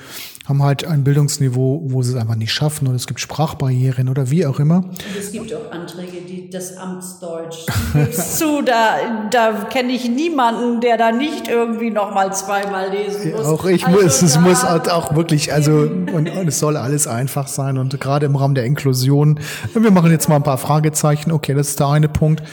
haben 0.45 0.63
halt 0.63 0.85
ein 0.85 1.03
Bildungsniveau, 1.03 1.81
wo 1.85 2.01
sie 2.01 2.13
es 2.13 2.17
einfach 2.17 2.35
nicht 2.35 2.53
schaffen 2.53 2.87
oder 2.87 2.95
es 2.95 3.07
gibt 3.07 3.19
Sprachbarrieren 3.19 4.09
oder 4.09 4.31
wie 4.31 4.45
auch 4.45 4.59
immer. 4.59 4.77
Und 4.77 4.99
es 5.19 5.31
gibt 5.31 5.53
auch 5.53 5.71
Anträge, 5.71 6.21
die 6.27 6.49
das 6.49 6.77
Amtsdeutsch 6.77 7.65
zu, 8.11 8.61
da, 8.63 9.27
da 9.29 9.65
kenne 9.69 9.91
ich 9.93 10.09
niemanden, 10.09 10.81
der 10.81 10.97
da 10.97 11.11
nicht 11.11 11.47
irgendwie 11.47 11.91
noch 11.91 12.13
mal 12.13 12.33
zweimal 12.33 12.91
lesen 12.91 13.31
muss. 13.31 13.41
Ja, 13.41 13.47
auch 13.47 13.65
ich 13.65 13.85
also 13.85 14.01
muss, 14.01 14.21
es 14.21 14.39
muss 14.39 14.63
halt 14.63 14.89
auch 14.89 15.15
wirklich, 15.15 15.53
also 15.53 15.71
und, 15.81 16.29
und 16.29 16.47
es 16.47 16.59
soll 16.59 16.77
alles 16.77 17.07
einfach 17.07 17.47
sein 17.47 17.77
und 17.77 17.99
gerade 17.99 18.25
im 18.25 18.35
Rahmen 18.35 18.55
der 18.55 18.65
Inklusion. 18.65 19.24
Wir 19.73 19.91
machen 19.91 20.11
jetzt 20.11 20.29
mal 20.29 20.37
ein 20.37 20.43
paar 20.43 20.57
Fragezeichen. 20.57 21.31
Okay, 21.31 21.53
das 21.53 21.69
ist 21.69 21.79
der 21.79 21.87
eine 21.87 22.09
Punkt. 22.09 22.43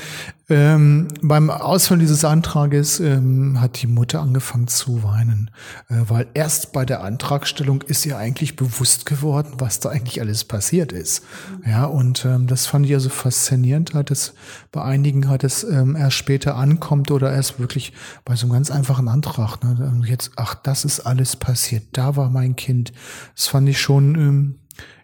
Ähm, 0.53 1.09
beim 1.23 1.49
Ausfüllen 1.49 2.01
dieses 2.01 2.27
Antrages 2.27 3.01
ähm, 3.01 3.59
hat 3.61 3.81
die 3.81 3.87
Mutter 3.87 4.21
angefangen 4.21 4.69
zu 4.69 5.03
weinen, 5.03 5.51
äh, 5.89 5.95
weil 6.09 6.27
erst 6.35 6.73
bei 6.73 6.85
der 6.85 7.03
Antragstellung 7.03 7.81
ist 7.81 8.05
ihr 8.05 8.19
eigentlich 8.19 8.57
bewusst 8.57 9.07
geworden, 9.07 9.55
was 9.59 9.81
da 9.81 9.89
eigentlich 9.89 10.21
alles 10.21 10.45
passiert 10.45 10.93
ist. 10.93 11.25
Ja, 11.65 11.87
und 11.87 12.27
ähm, 12.27 12.49
das 12.49 12.67
fand 12.67 12.85
ich 12.85 12.93
also 12.93 13.09
faszinierend, 13.09 13.95
hat 13.95 14.11
es 14.11 14.35
bei 14.73 14.83
einigen 14.83 15.29
hat 15.29 15.43
es 15.43 15.65
ähm, 15.65 15.97
erst 15.97 16.17
später 16.17 16.57
ankommt 16.57 17.11
oder 17.11 17.33
erst 17.33 17.59
wirklich 17.59 17.95
bei 18.25 18.35
so 18.37 18.45
einem 18.45 18.53
ganz 18.53 18.71
einfachen 18.71 19.09
Antrag. 19.09 19.63
Ne, 19.63 20.03
jetzt, 20.07 20.33
ach, 20.37 20.55
das 20.55 20.85
ist 20.85 21.01
alles 21.01 21.37
passiert. 21.37 21.85
Da 21.93 22.17
war 22.17 22.29
mein 22.29 22.57
Kind. 22.57 22.93
Das 23.37 23.47
fand 23.47 23.69
ich 23.69 23.81
schon 23.81 24.17
ähm, 24.17 24.55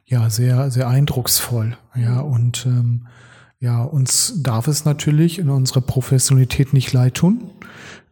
ja 0.08 0.30
sehr, 0.30 0.70
sehr 0.70 0.88
eindrucksvoll. 0.88 1.76
Ja, 1.94 2.20
und 2.20 2.66
ähm, 2.66 3.06
ja, 3.60 3.82
uns 3.82 4.42
darf 4.42 4.68
es 4.68 4.84
natürlich 4.84 5.38
in 5.38 5.50
unserer 5.50 5.80
Professionalität 5.80 6.72
nicht 6.72 6.92
leid 6.92 7.14
tun. 7.14 7.50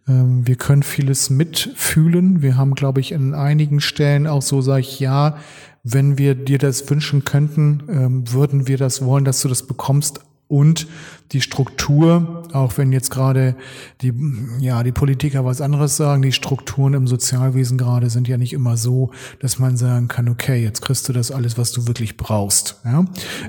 Ähm, 0.07 0.47
wir 0.47 0.57
können 0.57 0.83
vieles 0.83 1.31
mitfühlen. 1.31 2.43
Wir 2.43 2.57
haben, 2.57 2.75
glaube 2.75 3.00
ich, 3.00 3.12
in 3.12 3.35
einigen 3.35 3.81
Stellen 3.81 4.26
auch 4.26 4.43
so, 4.43 4.61
sage 4.61 4.81
ich, 4.81 5.00
ja, 5.00 5.38
wenn 5.83 6.19
wir 6.19 6.35
dir 6.35 6.59
das 6.59 6.88
wünschen 6.91 7.25
könnten, 7.25 7.85
ähm, 7.88 8.33
würden 8.33 8.67
wir 8.69 8.76
das 8.76 9.05
wollen, 9.05 9.25
dass 9.25 9.41
du 9.41 9.49
das 9.49 9.67
bekommst 9.67 10.21
und 10.49 10.87
die 11.33 11.41
Struktur, 11.41 12.45
auch 12.53 12.79
wenn 12.79 12.93
jetzt 12.93 13.11
gerade 13.11 13.57
die, 14.00 14.12
ja, 14.61 14.85
die 14.85 14.93
Politiker 14.93 15.45
was 15.45 15.61
anderes 15.61 15.97
sagen, 15.97 16.23
die 16.23 16.33
Strukturen 16.33 16.95
im 16.95 17.09
Sozialwesen 17.09 17.79
gerade 17.79 18.11
sind 18.11 18.29
ja 18.29 18.37
nicht 18.37 18.53
immer 18.53 18.76
so, 18.76 19.11
dass 19.41 19.59
man 19.59 19.76
sagen 19.76 20.07
kann, 20.07 20.29
okay, 20.29 20.62
jetzt 20.62 20.83
kriegst 20.83 21.09
du 21.09 21.12
das 21.12 21.33
alles, 21.33 21.59
was 21.59 21.73
du 21.73 21.88
wirklich 21.88 22.17
brauchst. 22.17 22.81
Ja? 22.85 23.05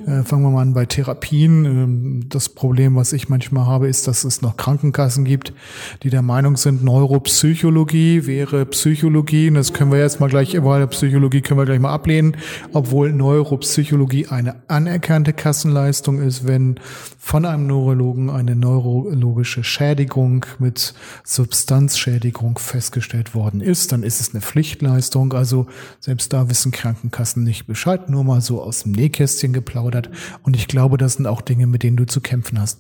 Äh, 0.07 0.23
fangen 0.23 0.43
wir 0.43 0.49
mal 0.49 0.63
an 0.63 0.73
bei 0.73 0.85
Therapien. 0.85 1.65
Ähm, 1.65 2.25
das 2.29 2.49
Problem, 2.49 2.95
was 2.95 3.13
ich 3.13 3.29
manchmal 3.29 3.67
habe, 3.67 3.87
ist, 3.87 4.07
dass 4.07 4.23
es 4.23 4.41
noch 4.41 4.57
Krankenkassen 4.57 5.23
gibt, 5.23 5.53
die 6.01 6.09
der 6.09 6.23
Meinung 6.23 6.57
sind, 6.57 6.83
Neuropsychologie 6.83 8.25
wäre 8.25 8.65
Psychologie. 8.65 9.49
Und 9.49 9.55
das 9.55 9.73
können 9.73 9.91
wir 9.91 9.99
jetzt 9.99 10.19
mal 10.19 10.29
gleich, 10.29 10.57
weil 10.63 10.87
Psychologie 10.87 11.41
können 11.41 11.59
wir 11.59 11.65
gleich 11.65 11.79
mal 11.79 11.93
ablehnen, 11.93 12.37
obwohl 12.73 13.13
Neuropsychologie 13.13 14.27
eine 14.27 14.55
anerkannte 14.67 15.33
Kassenleistung 15.33 16.19
ist, 16.21 16.47
wenn 16.47 16.79
von 17.19 17.45
einem 17.45 17.67
Neurologen 17.67 18.29
eine 18.29 18.55
neurologische 18.55 19.63
Schädigung 19.63 20.45
mit 20.59 20.93
Substanzschädigung 21.23 22.57
festgestellt 22.57 23.35
worden 23.35 23.61
ist, 23.61 23.91
dann 23.91 24.03
ist 24.03 24.21
es 24.21 24.33
eine 24.33 24.41
Pflichtleistung. 24.41 25.33
Also 25.33 25.67
selbst 25.99 26.33
da 26.33 26.49
wissen 26.49 26.71
Krankenkassen 26.71 27.43
nicht 27.43 27.67
Bescheid, 27.67 28.09
nur 28.09 28.23
mal 28.23 28.41
so 28.41 28.61
aus 28.61 28.83
dem 28.83 28.93
Nähkästchen 28.93 29.53
geplaudert. 29.53 30.09
Und 30.43 30.55
ich 30.55 30.67
glaube, 30.67 30.97
das 30.97 31.13
sind 31.13 31.27
auch 31.27 31.41
Dinge, 31.41 31.67
mit 31.67 31.83
denen 31.83 31.97
du 31.97 32.05
zu 32.05 32.21
kämpfen 32.21 32.59
hast. 32.59 32.79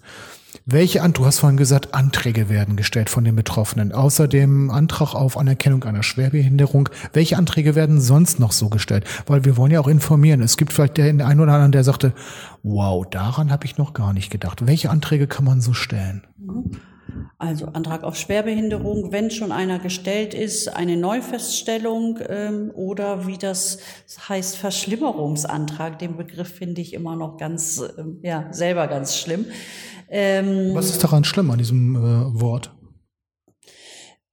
Welche, 0.69 0.99
du 0.99 1.25
hast 1.25 1.39
vorhin 1.39 1.55
gesagt, 1.55 1.93
Anträge 1.93 2.49
werden 2.49 2.75
gestellt 2.75 3.09
von 3.09 3.23
den 3.23 3.37
Betroffenen. 3.37 3.93
Außer 3.93 4.27
dem 4.27 4.69
Antrag 4.69 5.15
auf 5.15 5.37
Anerkennung 5.37 5.85
einer 5.85 6.03
Schwerbehinderung. 6.03 6.89
Welche 7.13 7.37
Anträge 7.37 7.73
werden 7.73 8.01
sonst 8.01 8.41
noch 8.41 8.51
so 8.51 8.67
gestellt? 8.67 9.05
Weil 9.27 9.45
wir 9.45 9.55
wollen 9.55 9.71
ja 9.71 9.79
auch 9.79 9.87
informieren. 9.87 10.41
Es 10.41 10.57
gibt 10.57 10.73
vielleicht 10.73 10.97
den 10.97 11.21
einen 11.21 11.39
oder 11.39 11.53
anderen, 11.53 11.71
der 11.71 11.85
sagte, 11.85 12.11
wow, 12.63 13.05
daran 13.09 13.49
habe 13.49 13.65
ich 13.65 13.77
noch 13.77 13.93
gar 13.93 14.11
nicht 14.11 14.29
gedacht. 14.29 14.67
Welche 14.67 14.89
Anträge 14.89 15.25
kann 15.25 15.45
man 15.45 15.61
so 15.61 15.71
stellen? 15.71 16.27
Also 17.37 17.67
Antrag 17.67 18.03
auf 18.03 18.17
Schwerbehinderung, 18.17 19.13
wenn 19.13 19.31
schon 19.31 19.53
einer 19.53 19.79
gestellt 19.79 20.33
ist, 20.33 20.67
eine 20.75 20.97
Neufeststellung 20.97 22.19
ähm, 22.27 22.71
oder 22.73 23.25
wie 23.25 23.37
das 23.37 23.79
heißt 24.27 24.57
Verschlimmerungsantrag. 24.57 25.97
Den 25.99 26.17
Begriff 26.17 26.49
finde 26.49 26.81
ich 26.81 26.93
immer 26.93 27.15
noch 27.15 27.37
ganz, 27.37 27.79
äh, 27.79 28.03
ja, 28.21 28.47
selber 28.51 28.87
ganz 28.87 29.15
schlimm. 29.17 29.45
Ähm, 30.09 30.71
Was 30.73 30.89
ist 30.89 31.03
daran 31.03 31.23
schlimm 31.23 31.51
an 31.51 31.57
diesem 31.57 31.95
äh, 31.95 32.41
Wort? 32.41 32.73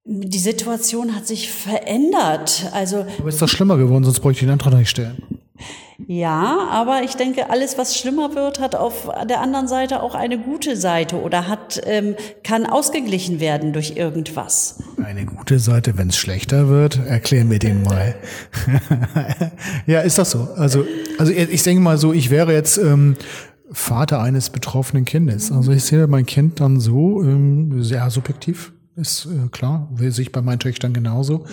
Die 0.06 0.38
Situation 0.38 1.14
hat 1.14 1.26
sich 1.26 1.50
verändert. 1.50 2.70
Also, 2.72 3.06
aber 3.18 3.28
ist 3.28 3.40
doch 3.40 3.48
schlimmer 3.48 3.78
geworden, 3.78 4.04
sonst 4.04 4.20
bräuchte 4.20 4.40
ich 4.40 4.46
den 4.46 4.52
Antrag 4.52 4.74
nicht 4.74 4.90
stellen. 4.90 5.22
Ja, 6.06 6.68
aber 6.70 7.02
ich 7.04 7.14
denke, 7.14 7.48
alles, 7.48 7.78
was 7.78 7.96
schlimmer 7.96 8.34
wird, 8.34 8.58
hat 8.58 8.74
auf 8.74 9.08
der 9.28 9.40
anderen 9.40 9.68
Seite 9.68 10.02
auch 10.02 10.14
eine 10.14 10.38
gute 10.38 10.76
Seite 10.76 11.20
oder 11.22 11.46
hat, 11.46 11.80
ähm, 11.86 12.16
kann 12.42 12.66
ausgeglichen 12.66 13.38
werden 13.38 13.72
durch 13.72 13.92
irgendwas. 13.96 14.82
Eine 15.02 15.24
gute 15.24 15.60
Seite, 15.60 15.96
wenn 15.96 16.08
es 16.08 16.16
schlechter 16.16 16.68
wird, 16.68 16.98
erklären 17.06 17.50
wir 17.50 17.60
den 17.60 17.82
mal. 17.82 18.16
ja, 19.86 20.00
ist 20.00 20.18
das 20.18 20.32
so? 20.32 20.48
Also, 20.56 20.84
also 21.18 21.32
ich 21.32 21.62
denke 21.62 21.80
mal 21.80 21.96
so, 21.96 22.12
ich 22.12 22.28
wäre 22.28 22.52
jetzt 22.52 22.76
ähm, 22.76 23.16
Vater 23.70 24.20
eines 24.20 24.50
betroffenen 24.50 25.04
Kindes. 25.04 25.50
Also 25.50 25.72
ich 25.72 25.84
sehe 25.84 26.06
mein 26.06 26.26
Kind 26.26 26.60
dann 26.60 26.80
so 26.80 27.22
ähm, 27.22 27.82
sehr 27.82 28.10
subjektiv. 28.10 28.72
Ist 28.96 29.26
äh, 29.26 29.48
klar, 29.48 29.88
will 29.92 30.12
sich 30.12 30.30
bei 30.30 30.40
meinen 30.40 30.60
Töchtern 30.60 30.92
genauso. 30.92 31.46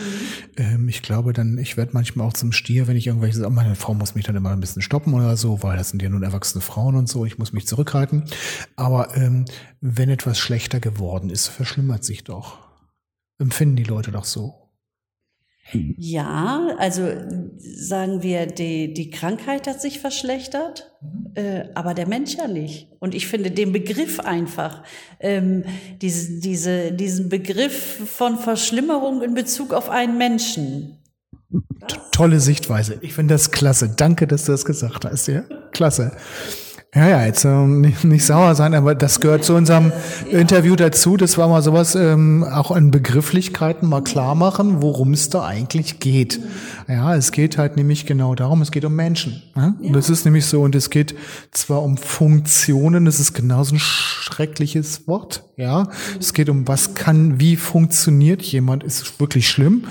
Ähm, 0.57 0.87
ich 0.89 1.01
glaube 1.01 1.33
dann, 1.33 1.57
ich 1.57 1.75
werde 1.75 1.91
manchmal 1.93 2.27
auch 2.27 2.33
zum 2.33 2.51
Stier, 2.51 2.87
wenn 2.87 2.95
ich 2.95 3.07
irgendwelche 3.07 3.39
sage, 3.39 3.49
meine 3.49 3.73
Frau 3.75 3.95
muss 3.95 4.13
mich 4.13 4.25
dann 4.25 4.35
immer 4.35 4.51
ein 4.51 4.59
bisschen 4.59 4.83
stoppen 4.83 5.13
oder 5.15 5.35
so, 5.37 5.63
weil 5.63 5.75
das 5.75 5.89
sind 5.89 6.03
ja 6.03 6.09
nun 6.09 6.21
erwachsene 6.21 6.61
Frauen 6.61 6.95
und 6.95 7.09
so, 7.09 7.25
ich 7.25 7.39
muss 7.39 7.51
mich 7.51 7.65
zurückhalten. 7.65 8.25
Aber 8.75 9.15
ähm, 9.17 9.45
wenn 9.79 10.09
etwas 10.09 10.37
schlechter 10.37 10.79
geworden 10.79 11.31
ist, 11.31 11.47
verschlimmert 11.47 12.03
sich 12.03 12.23
doch. 12.23 12.59
Empfinden 13.39 13.75
die 13.75 13.85
Leute 13.85 14.11
doch 14.11 14.25
so. 14.25 14.60
Ja, 15.73 16.75
also 16.77 17.07
sagen 17.59 18.23
wir, 18.23 18.45
die, 18.45 18.93
die 18.93 19.09
Krankheit 19.09 19.67
hat 19.67 19.81
sich 19.81 19.99
verschlechtert, 19.99 20.91
äh, 21.35 21.65
aber 21.75 21.93
der 21.93 22.07
Mensch 22.07 22.35
ja 22.35 22.47
nicht. 22.47 22.89
Und 22.99 23.15
ich 23.15 23.27
finde 23.27 23.51
den 23.51 23.71
Begriff 23.71 24.19
einfach, 24.19 24.83
ähm, 25.19 25.63
diese, 26.01 26.39
diese, 26.39 26.91
diesen 26.91 27.29
Begriff 27.29 28.01
von 28.09 28.37
Verschlimmerung 28.37 29.21
in 29.21 29.33
Bezug 29.33 29.73
auf 29.73 29.89
einen 29.89 30.17
Menschen. 30.17 30.97
Tolle 32.11 32.39
Sichtweise. 32.39 32.97
Ich 33.01 33.13
finde 33.13 33.33
das 33.33 33.51
klasse. 33.51 33.93
Danke, 33.95 34.27
dass 34.27 34.45
du 34.45 34.51
das 34.51 34.65
gesagt 34.65 35.05
hast. 35.05 35.27
Ja, 35.27 35.43
klasse. 35.71 36.11
Ja, 36.93 37.07
ja, 37.07 37.25
jetzt 37.25 37.45
ähm, 37.45 37.79
nicht, 37.79 38.03
nicht 38.03 38.25
sauer 38.25 38.53
sein, 38.53 38.74
aber 38.74 38.95
das 38.95 39.21
gehört 39.21 39.45
zu 39.45 39.53
unserem 39.53 39.93
Interview 40.29 40.75
dazu. 40.75 41.15
Das 41.15 41.38
war 41.38 41.48
mal 41.48 41.62
sowas, 41.62 41.95
ähm, 41.95 42.43
auch 42.43 42.69
an 42.69 42.91
Begrifflichkeiten 42.91 43.88
mal 43.88 44.01
klar 44.01 44.36
machen, 44.36 44.81
worum 44.81 45.13
es 45.13 45.29
da 45.29 45.45
eigentlich 45.45 46.00
geht. 46.00 46.41
Ja, 46.89 47.15
es 47.15 47.31
geht 47.31 47.57
halt 47.57 47.77
nämlich 47.77 48.05
genau 48.05 48.36
darum, 48.36 48.62
es 48.62 48.71
geht 48.71 48.83
um 48.83 48.93
Menschen. 48.93 49.41
Ja? 49.55 49.74
Und 49.81 49.93
das 49.93 50.10
ist 50.10 50.25
nämlich 50.25 50.45
so, 50.45 50.63
und 50.63 50.75
es 50.75 50.89
geht 50.89 51.15
zwar 51.51 51.81
um 51.81 51.95
Funktionen, 51.95 53.05
das 53.05 53.21
ist 53.21 53.31
genauso 53.31 53.75
ein 53.75 53.79
schreckliches 53.79 55.07
Wort. 55.07 55.45
Ja, 55.55 55.88
es 56.19 56.33
geht 56.33 56.50
um 56.50 56.67
was 56.67 56.93
kann, 56.93 57.39
wie 57.39 57.55
funktioniert 57.55 58.41
jemand, 58.41 58.83
ist 58.83 59.17
wirklich 59.21 59.48
schlimm. 59.48 59.86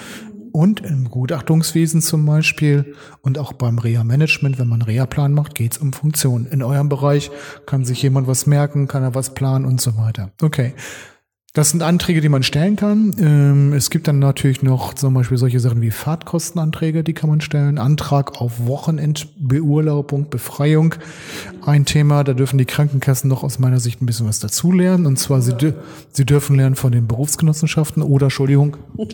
Und 0.53 0.81
im 0.81 1.11
Gutachtungswesen 1.11 2.03
zum 2.03 2.27
Beispiel 2.27 2.95
und 3.23 3.39
auch 3.39 3.53
beim 3.53 3.79
Reha-Management, 3.79 4.59
wenn 4.59 4.69
man 4.69 4.83
Reha-Plan 4.83 5.33
macht, 5.33 5.55
geht 5.55 5.73
es 5.73 5.79
um 5.79 5.93
Funktionen. 5.93 6.47
In 6.47 6.63
eurem 6.63 6.89
Bereich 6.89 7.31
kann 7.67 7.85
sich 7.85 8.03
jemand 8.03 8.27
was 8.27 8.47
merken, 8.47 8.89
kann 8.89 9.03
er 9.03 9.15
was 9.15 9.35
planen 9.35 9.65
und 9.65 9.81
so 9.81 9.97
weiter. 9.97 10.33
Okay. 10.43 10.75
Das 11.53 11.71
sind 11.71 11.83
Anträge, 11.83 12.21
die 12.21 12.29
man 12.29 12.45
stellen 12.45 12.77
kann. 12.77 13.13
Ähm, 13.19 13.73
es 13.73 13.91
gibt 13.91 14.07
dann 14.07 14.21
natürlich 14.21 14.63
noch 14.63 14.95
zum 14.95 15.15
Beispiel 15.15 15.37
solche 15.37 15.59
Sachen 15.59 15.83
wie 15.83 15.91
Fahrtkostenanträge, 15.91 17.03
die 17.03 17.13
kann 17.13 17.29
man 17.29 17.41
stellen. 17.41 17.79
Antrag 17.79 18.41
auf 18.41 18.67
Wochenendbeurlaubung, 18.67 20.31
Befreiung. 20.31 20.95
Ein 21.67 21.87
Thema, 21.87 22.23
da 22.23 22.35
dürfen 22.35 22.57
die 22.57 22.67
Krankenkassen 22.67 23.29
noch 23.29 23.43
aus 23.43 23.59
meiner 23.59 23.81
Sicht 23.81 24.01
ein 24.01 24.07
bisschen 24.07 24.29
was 24.29 24.39
dazulernen. 24.39 25.07
Und 25.07 25.19
zwar, 25.19 25.43
sie, 25.43 25.55
sie 26.13 26.25
dürfen 26.25 26.55
lernen 26.55 26.77
von 26.77 26.93
den 26.93 27.09
Berufsgenossenschaften 27.09 28.05
oder, 28.05 28.27
Entschuldigung. 28.27 28.77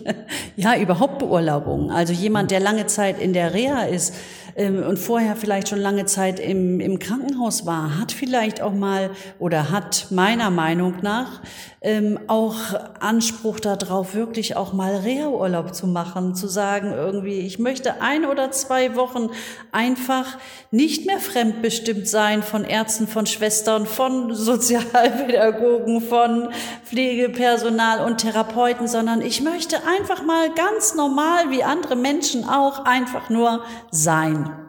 Ja, 0.55 0.75
überhaupt 0.75 1.19
Beurlaubung. 1.19 1.91
Also 1.91 2.13
jemand, 2.13 2.49
der 2.49 2.59
lange 2.59 2.87
Zeit 2.87 3.19
in 3.21 3.33
der 3.33 3.53
Reha 3.53 3.83
ist, 3.83 4.13
ähm, 4.57 4.81
und 4.83 4.97
vorher 4.97 5.35
vielleicht 5.35 5.69
schon 5.69 5.79
lange 5.79 6.05
Zeit 6.05 6.39
im, 6.39 6.79
im 6.79 6.97
Krankenhaus 6.97 7.65
war, 7.65 7.99
hat 7.99 8.11
vielleicht 8.11 8.59
auch 8.59 8.73
mal 8.73 9.11
oder 9.37 9.69
hat 9.71 10.07
meiner 10.09 10.49
Meinung 10.49 10.95
nach 11.03 11.41
ähm, 11.81 12.19
auch 12.27 12.55
Anspruch 12.99 13.59
darauf, 13.59 14.15
wirklich 14.15 14.55
auch 14.55 14.73
mal 14.73 14.95
Reha-Urlaub 14.95 15.75
zu 15.75 15.85
machen, 15.85 16.33
zu 16.33 16.47
sagen 16.47 16.91
irgendwie, 16.91 17.39
ich 17.39 17.59
möchte 17.59 18.01
ein 18.01 18.25
oder 18.25 18.51
zwei 18.51 18.95
Wochen 18.95 19.29
einfach 19.71 20.37
nicht 20.71 21.05
mehr 21.05 21.19
fremdbestimmt 21.19 22.07
sein 22.07 22.41
von 22.41 22.63
Ärzten, 22.63 23.07
von 23.07 23.25
Schwestern, 23.27 23.85
von 23.85 24.33
Sozialpädagogen, 24.35 26.01
von 26.01 26.49
Pflegepersonal 26.85 28.05
und 28.05 28.17
Therapeuten, 28.17 28.87
sondern 28.87 29.21
ich 29.21 29.41
möchte 29.41 29.77
einfach 29.85 30.23
mal 30.23 30.51
ganz 30.55 30.95
normal 30.95 31.51
wie 31.51 31.63
andere 31.63 31.95
Menschen 31.95 32.43
auch 32.49 32.85
einfach 32.85 33.29
nur 33.29 33.61
sein. 33.91 34.66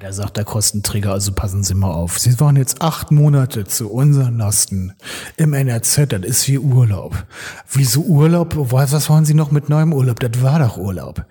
Der 0.00 0.14
sagt 0.14 0.38
der 0.38 0.44
Kostenträger, 0.44 1.12
also 1.12 1.32
passen 1.32 1.62
Sie 1.62 1.74
mal 1.74 1.90
auf. 1.90 2.18
Sie 2.18 2.40
waren 2.40 2.56
jetzt 2.56 2.80
acht 2.80 3.10
Monate 3.10 3.64
zu 3.64 3.90
unseren 3.90 4.38
Lasten 4.38 4.94
im 5.36 5.52
NRZ, 5.52 6.06
das 6.08 6.22
ist 6.22 6.48
wie 6.48 6.58
Urlaub. 6.58 7.26
Wieso 7.70 8.00
Urlaub? 8.02 8.54
Was 8.56 9.10
wollen 9.10 9.26
Sie 9.26 9.34
noch 9.34 9.50
mit 9.50 9.68
neuem 9.68 9.92
Urlaub? 9.92 10.18
Das 10.20 10.42
war 10.42 10.58
doch 10.58 10.78
Urlaub. 10.78 11.26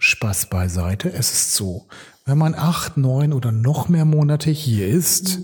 Spaß 0.00 0.46
beiseite. 0.46 1.12
Es 1.12 1.32
ist 1.32 1.54
so, 1.54 1.86
wenn 2.24 2.36
man 2.36 2.56
acht, 2.56 2.96
neun 2.96 3.32
oder 3.32 3.52
noch 3.52 3.88
mehr 3.88 4.04
Monate 4.04 4.50
hier 4.50 4.88
ist, 4.88 5.38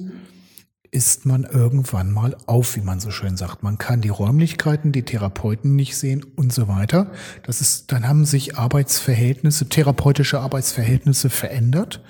ist 0.91 1.27
man 1.27 1.45
irgendwann 1.45 2.11
mal 2.11 2.37
auf, 2.47 2.75
wie 2.75 2.81
man 2.81 2.99
so 2.99 3.11
schön 3.11 3.37
sagt. 3.37 3.63
Man 3.63 3.79
kann 3.79 4.01
die 4.01 4.09
Räumlichkeiten, 4.09 4.93
die 4.93 5.05
Therapeuten 5.05 5.77
nicht 5.77 5.97
sehen 5.97 6.25
und 6.37 6.53
so 6.53 6.69
weiter. 6.69 7.13
Das 7.45 7.61
ist, 7.61 7.93
dann 7.93 8.09
haben 8.09 8.25
sich 8.25 8.59
Arbeitsverhältnisse, 8.59 9.69
therapeutische 9.69 10.41
Arbeitsverhältnisse 10.41 11.31
verändert. 11.31 12.01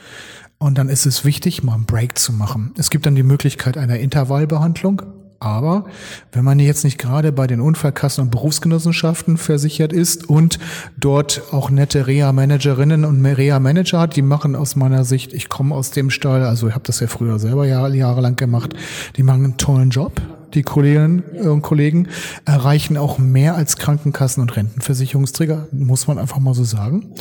Und 0.58 0.78
dann 0.78 0.88
ist 0.88 1.06
es 1.06 1.24
wichtig, 1.24 1.62
mal 1.62 1.74
einen 1.74 1.84
Break 1.84 2.18
zu 2.18 2.32
machen. 2.32 2.72
Es 2.78 2.90
gibt 2.90 3.04
dann 3.06 3.14
die 3.14 3.22
Möglichkeit 3.22 3.76
einer 3.76 3.98
Intervallbehandlung, 3.98 5.02
Aber 5.38 5.84
wenn 6.32 6.44
man 6.44 6.58
jetzt 6.58 6.84
nicht 6.84 6.98
gerade 6.98 7.30
bei 7.30 7.46
den 7.46 7.60
Unfallkassen 7.60 8.24
und 8.24 8.30
Berufsgenossenschaften 8.30 9.36
versichert 9.36 9.92
ist 9.92 10.28
und 10.28 10.58
dort 10.96 11.42
auch 11.52 11.70
nette 11.70 12.06
Reha-Managerinnen 12.06 13.04
und 13.04 13.24
Reha-Manager 13.24 14.00
hat, 14.00 14.16
die 14.16 14.22
machen 14.22 14.56
aus 14.56 14.76
meiner 14.76 15.04
Sicht, 15.04 15.32
ich 15.32 15.48
komme 15.48 15.74
aus 15.74 15.90
dem 15.90 16.10
Stall, 16.10 16.42
also 16.42 16.68
ich 16.68 16.74
habe 16.74 16.84
das 16.84 17.00
ja 17.00 17.06
früher 17.06 17.38
selber 17.38 17.66
jahrelang 17.66 18.36
gemacht, 18.36 18.74
die 19.16 19.22
machen 19.22 19.44
einen 19.44 19.56
tollen 19.56 19.90
Job 19.90 20.20
die 20.56 20.62
Kolleginnen 20.62 21.20
und 21.20 21.62
Kollegen 21.62 22.08
erreichen 22.44 22.96
auch 22.96 23.18
mehr 23.18 23.54
als 23.54 23.76
Krankenkassen 23.76 24.42
und 24.42 24.56
Rentenversicherungsträger, 24.56 25.68
muss 25.70 26.06
man 26.08 26.18
einfach 26.18 26.38
mal 26.38 26.54
so 26.54 26.64
sagen, 26.64 27.12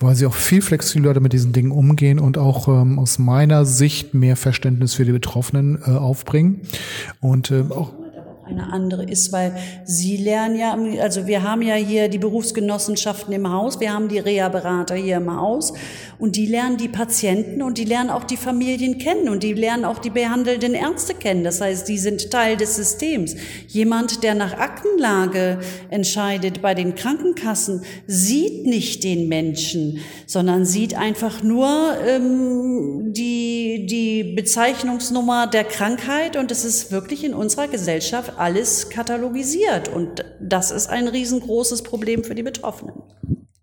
weil 0.00 0.14
sie 0.14 0.26
auch 0.26 0.34
viel 0.34 0.62
flexibler 0.62 1.18
mit 1.20 1.32
diesen 1.32 1.52
Dingen 1.52 1.72
umgehen 1.72 2.18
und 2.18 2.38
auch 2.38 2.68
ähm, 2.68 2.98
aus 2.98 3.18
meiner 3.18 3.66
Sicht 3.66 4.14
mehr 4.14 4.36
Verständnis 4.36 4.94
für 4.94 5.04
die 5.04 5.12
Betroffenen 5.12 5.82
äh, 5.86 5.90
aufbringen. 5.90 6.62
Und 7.20 7.50
äh, 7.50 7.64
auch 7.70 7.92
eine 8.46 8.72
andere 8.72 9.04
ist, 9.04 9.32
weil 9.32 9.56
Sie 9.84 10.16
lernen 10.16 10.56
ja, 10.56 10.76
also 11.02 11.26
wir 11.26 11.42
haben 11.42 11.62
ja 11.62 11.74
hier 11.74 12.08
die 12.08 12.18
Berufsgenossenschaften 12.18 13.32
im 13.34 13.50
Haus, 13.50 13.80
wir 13.80 13.92
haben 13.92 14.08
die 14.08 14.18
Reha-Berater 14.18 14.94
hier 14.94 15.16
im 15.16 15.34
Haus 15.34 15.72
und 16.18 16.36
die 16.36 16.46
lernen 16.46 16.76
die 16.76 16.88
Patienten 16.88 17.60
und 17.62 17.76
die 17.78 17.84
lernen 17.84 18.10
auch 18.10 18.24
die 18.24 18.36
Familien 18.36 18.98
kennen 18.98 19.28
und 19.28 19.42
die 19.42 19.52
lernen 19.52 19.84
auch 19.84 19.98
die 19.98 20.10
behandelnden 20.10 20.74
Ärzte 20.74 21.14
kennen. 21.14 21.44
Das 21.44 21.60
heißt, 21.60 21.88
die 21.88 21.98
sind 21.98 22.30
Teil 22.30 22.56
des 22.56 22.76
Systems. 22.76 23.34
Jemand, 23.66 24.22
der 24.22 24.34
nach 24.34 24.54
Aktenlage 24.54 25.58
entscheidet 25.90 26.62
bei 26.62 26.74
den 26.74 26.94
Krankenkassen, 26.94 27.82
sieht 28.06 28.64
nicht 28.64 29.02
den 29.02 29.28
Menschen, 29.28 29.98
sondern 30.26 30.64
sieht 30.64 30.96
einfach 30.96 31.42
nur 31.42 31.68
ähm, 32.06 33.12
die, 33.12 33.86
die 33.86 34.34
Bezeichnungsnummer 34.34 35.48
der 35.48 35.64
Krankheit 35.64 36.36
und 36.36 36.50
es 36.50 36.64
ist 36.64 36.92
wirklich 36.92 37.24
in 37.24 37.34
unserer 37.34 37.68
Gesellschaft 37.68 38.35
alles 38.38 38.88
katalogisiert. 38.88 39.88
Und 39.88 40.24
das 40.40 40.70
ist 40.70 40.88
ein 40.88 41.08
riesengroßes 41.08 41.82
Problem 41.82 42.24
für 42.24 42.34
die 42.34 42.42
Betroffenen. 42.42 42.94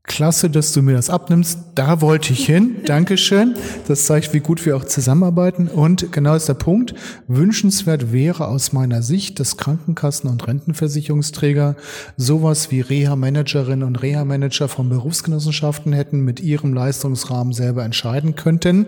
Klasse, 0.06 0.50
dass 0.50 0.74
du 0.74 0.82
mir 0.82 0.96
das 0.96 1.10
abnimmst. 1.10 1.60
Da 1.76 2.02
wollte 2.02 2.34
ich 2.34 2.46
hin. 2.46 2.82
Dankeschön. 2.86 3.56
Das 3.88 4.06
zeigt, 4.06 4.34
wie 4.34 4.42
gut 4.42 4.66
wir 4.66 4.76
auch 4.76 4.84
zusammenarbeiten. 4.84 5.70
Und 5.70 6.12
genau 6.12 6.36
ist 6.36 6.50
der 6.50 6.56
Punkt. 6.56 6.94
Wünschenswert 7.28 8.12
wäre 8.12 8.50
aus 8.50 8.74
meiner 8.74 9.02
Sicht, 9.02 9.40
dass 9.40 9.56
Krankenkassen 9.56 10.30
und 10.30 10.46
Rentenversicherungsträger 10.46 11.78
sowas 12.18 12.70
wie 12.70 12.82
Reha-Managerinnen 12.82 13.88
und 13.88 13.96
Reha-Manager 14.02 14.68
von 14.68 14.90
Berufsgenossenschaften 14.90 15.94
hätten, 15.94 16.20
mit 16.20 16.42
ihrem 16.42 16.74
Leistungsrahmen 16.74 17.54
selber 17.54 17.86
entscheiden 17.86 18.36
könnten 18.36 18.88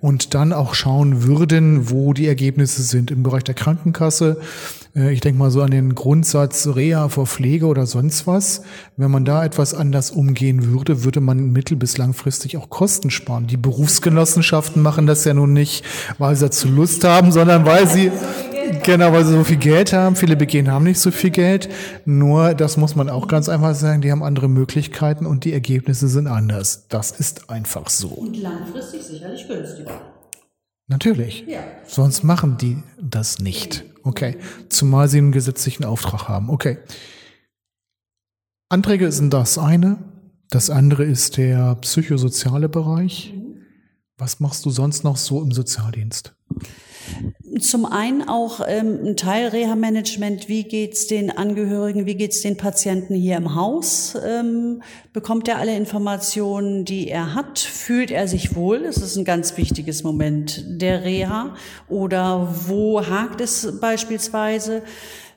und 0.00 0.32
dann 0.34 0.52
auch 0.52 0.74
schauen 0.74 1.24
würden, 1.24 1.90
wo 1.90 2.12
die 2.12 2.28
Ergebnisse 2.28 2.82
sind 2.82 3.10
im 3.10 3.24
Bereich 3.24 3.44
der 3.44 3.56
Krankenkasse 3.56 4.40
ich 4.94 5.20
denke 5.20 5.38
mal 5.38 5.50
so 5.50 5.62
an 5.62 5.70
den 5.70 5.94
Grundsatz 5.94 6.66
Reha 6.66 7.08
vor 7.08 7.26
Pflege 7.26 7.66
oder 7.66 7.86
sonst 7.86 8.26
was. 8.26 8.62
Wenn 8.96 9.10
man 9.10 9.24
da 9.24 9.44
etwas 9.44 9.72
anders 9.72 10.10
umgehen 10.10 10.66
würde, 10.66 11.04
würde 11.04 11.20
man 11.20 11.52
mittel- 11.52 11.76
bis 11.76 11.96
langfristig 11.96 12.58
auch 12.58 12.68
Kosten 12.68 13.10
sparen. 13.10 13.46
Die 13.46 13.56
Berufsgenossenschaften 13.56 14.82
machen 14.82 15.06
das 15.06 15.24
ja 15.24 15.32
nun 15.32 15.54
nicht, 15.54 15.84
weil 16.18 16.36
sie 16.36 16.44
dazu 16.44 16.68
Lust 16.68 17.04
haben, 17.04 17.32
sondern 17.32 17.64
weil 17.64 17.88
sie 17.88 18.12
Genau, 18.84 19.12
weil 19.12 19.24
sie 19.24 19.32
so 19.32 19.44
viel 19.44 19.56
Geld 19.56 19.92
haben. 19.92 20.16
Viele 20.16 20.36
Begehen 20.36 20.70
haben 20.70 20.84
nicht 20.84 20.98
so 20.98 21.10
viel 21.10 21.30
Geld. 21.30 21.68
Nur, 22.04 22.54
das 22.54 22.76
muss 22.76 22.96
man 22.96 23.08
auch 23.10 23.28
ganz 23.28 23.48
einfach 23.48 23.74
sagen, 23.74 24.00
die 24.00 24.10
haben 24.10 24.22
andere 24.22 24.48
Möglichkeiten 24.48 25.26
und 25.26 25.44
die 25.44 25.52
Ergebnisse 25.52 26.08
sind 26.08 26.26
anders. 26.26 26.86
Das 26.88 27.10
ist 27.10 27.50
einfach 27.50 27.90
so. 27.90 28.08
Und 28.08 28.40
langfristig 28.40 29.02
sicherlich 29.02 29.46
günstiger. 29.46 30.00
Natürlich. 30.88 31.44
Ja. 31.46 31.60
Sonst 31.86 32.24
machen 32.24 32.56
die 32.56 32.78
das 33.00 33.38
nicht. 33.40 33.84
Okay. 34.02 34.36
Zumal 34.68 35.08
sie 35.08 35.18
einen 35.18 35.32
gesetzlichen 35.32 35.84
Auftrag 35.84 36.28
haben. 36.28 36.50
Okay. 36.50 36.78
Anträge 38.68 39.12
sind 39.12 39.32
das 39.32 39.58
eine. 39.58 39.98
Das 40.50 40.70
andere 40.70 41.04
ist 41.04 41.36
der 41.36 41.76
psychosoziale 41.76 42.68
Bereich. 42.68 43.34
Was 44.18 44.40
machst 44.40 44.64
du 44.66 44.70
sonst 44.70 45.04
noch 45.04 45.16
so 45.16 45.42
im 45.42 45.52
Sozialdienst? 45.52 46.34
Zum 47.60 47.84
einen 47.84 48.26
auch 48.26 48.60
ähm, 48.66 49.00
ein 49.04 49.16
Teil 49.16 49.48
Reha-Management, 49.48 50.48
wie 50.48 50.64
geht's 50.64 51.06
den 51.06 51.30
Angehörigen, 51.30 52.06
wie 52.06 52.14
geht's 52.14 52.40
den 52.40 52.56
Patienten 52.56 53.14
hier 53.14 53.36
im 53.36 53.54
Haus? 53.54 54.16
Ähm, 54.24 54.82
bekommt 55.12 55.48
er 55.48 55.58
alle 55.58 55.76
Informationen, 55.76 56.86
die 56.86 57.08
er 57.08 57.34
hat? 57.34 57.58
Fühlt 57.58 58.10
er 58.10 58.26
sich 58.26 58.54
wohl? 58.54 58.84
Das 58.84 58.96
ist 58.96 59.16
ein 59.16 59.26
ganz 59.26 59.56
wichtiges 59.58 60.02
Moment 60.02 60.64
der 60.66 61.04
Reha. 61.04 61.54
Oder 61.88 62.54
wo 62.66 63.06
hakt 63.06 63.42
es 63.42 63.78
beispielsweise? 63.80 64.82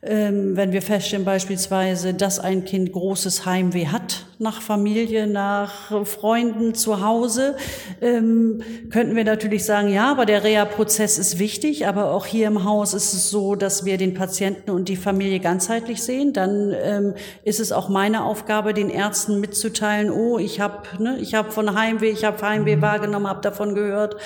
Ähm, 0.08 0.56
wenn 0.56 0.72
wir 0.72 0.84
feststellen 0.84 1.26
beispielsweise, 1.26 2.14
dass 2.14 2.40
ein 2.40 2.64
Kind 2.64 2.92
großes 2.92 3.46
Heimweh 3.46 3.88
hat 3.88 4.26
nach 4.38 4.62
Familie, 4.62 5.26
nach 5.26 6.06
Freunden 6.06 6.76
zu 6.76 7.04
Hause, 7.04 7.56
ähm, 8.02 8.62
könnten 8.92 9.16
wir 9.16 9.24
natürlich 9.24 9.66
sagen, 9.66 9.92
ja, 9.92 10.12
aber 10.12 10.26
der 10.26 10.44
Reha-Prozess 10.44 11.18
ist 11.18 11.40
wichtig, 11.40 11.88
aber 11.88 12.12
auch 12.12 12.27
hier 12.27 12.48
im 12.48 12.66
Haus 12.66 12.94
ist 12.94 13.14
es 13.14 13.32
so, 13.32 13.56
dass 13.56 13.86
wir 13.86 13.98
den 13.98 14.14
Patienten 14.14 14.70
und 14.70 14.90
die 14.90 14.96
Familie 14.96 15.40
ganzheitlich 15.40 16.03
sehen. 16.03 16.34
Dann 16.34 16.75
ähm, 16.77 17.14
ist 17.44 17.60
es 17.60 17.72
auch 17.72 17.90
meine 17.90 18.25
Aufgabe, 18.25 18.75
den 18.75 18.92
Ärzten 18.92 19.40
mitzuteilen, 19.40 20.12
oh, 20.12 20.38
ich 20.38 20.60
habe 20.60 20.84
ne, 21.00 21.18
ich 21.20 21.34
hab 21.34 21.51
von 21.51 21.74
Heimweh, 21.75 22.10
ich 22.10 22.25
habe 22.25 22.40
Heimweh 22.42 22.79
wahrgenommen, 22.79 23.27
habe 23.27 23.42
davon 23.42 23.74
gehört. 23.74 24.18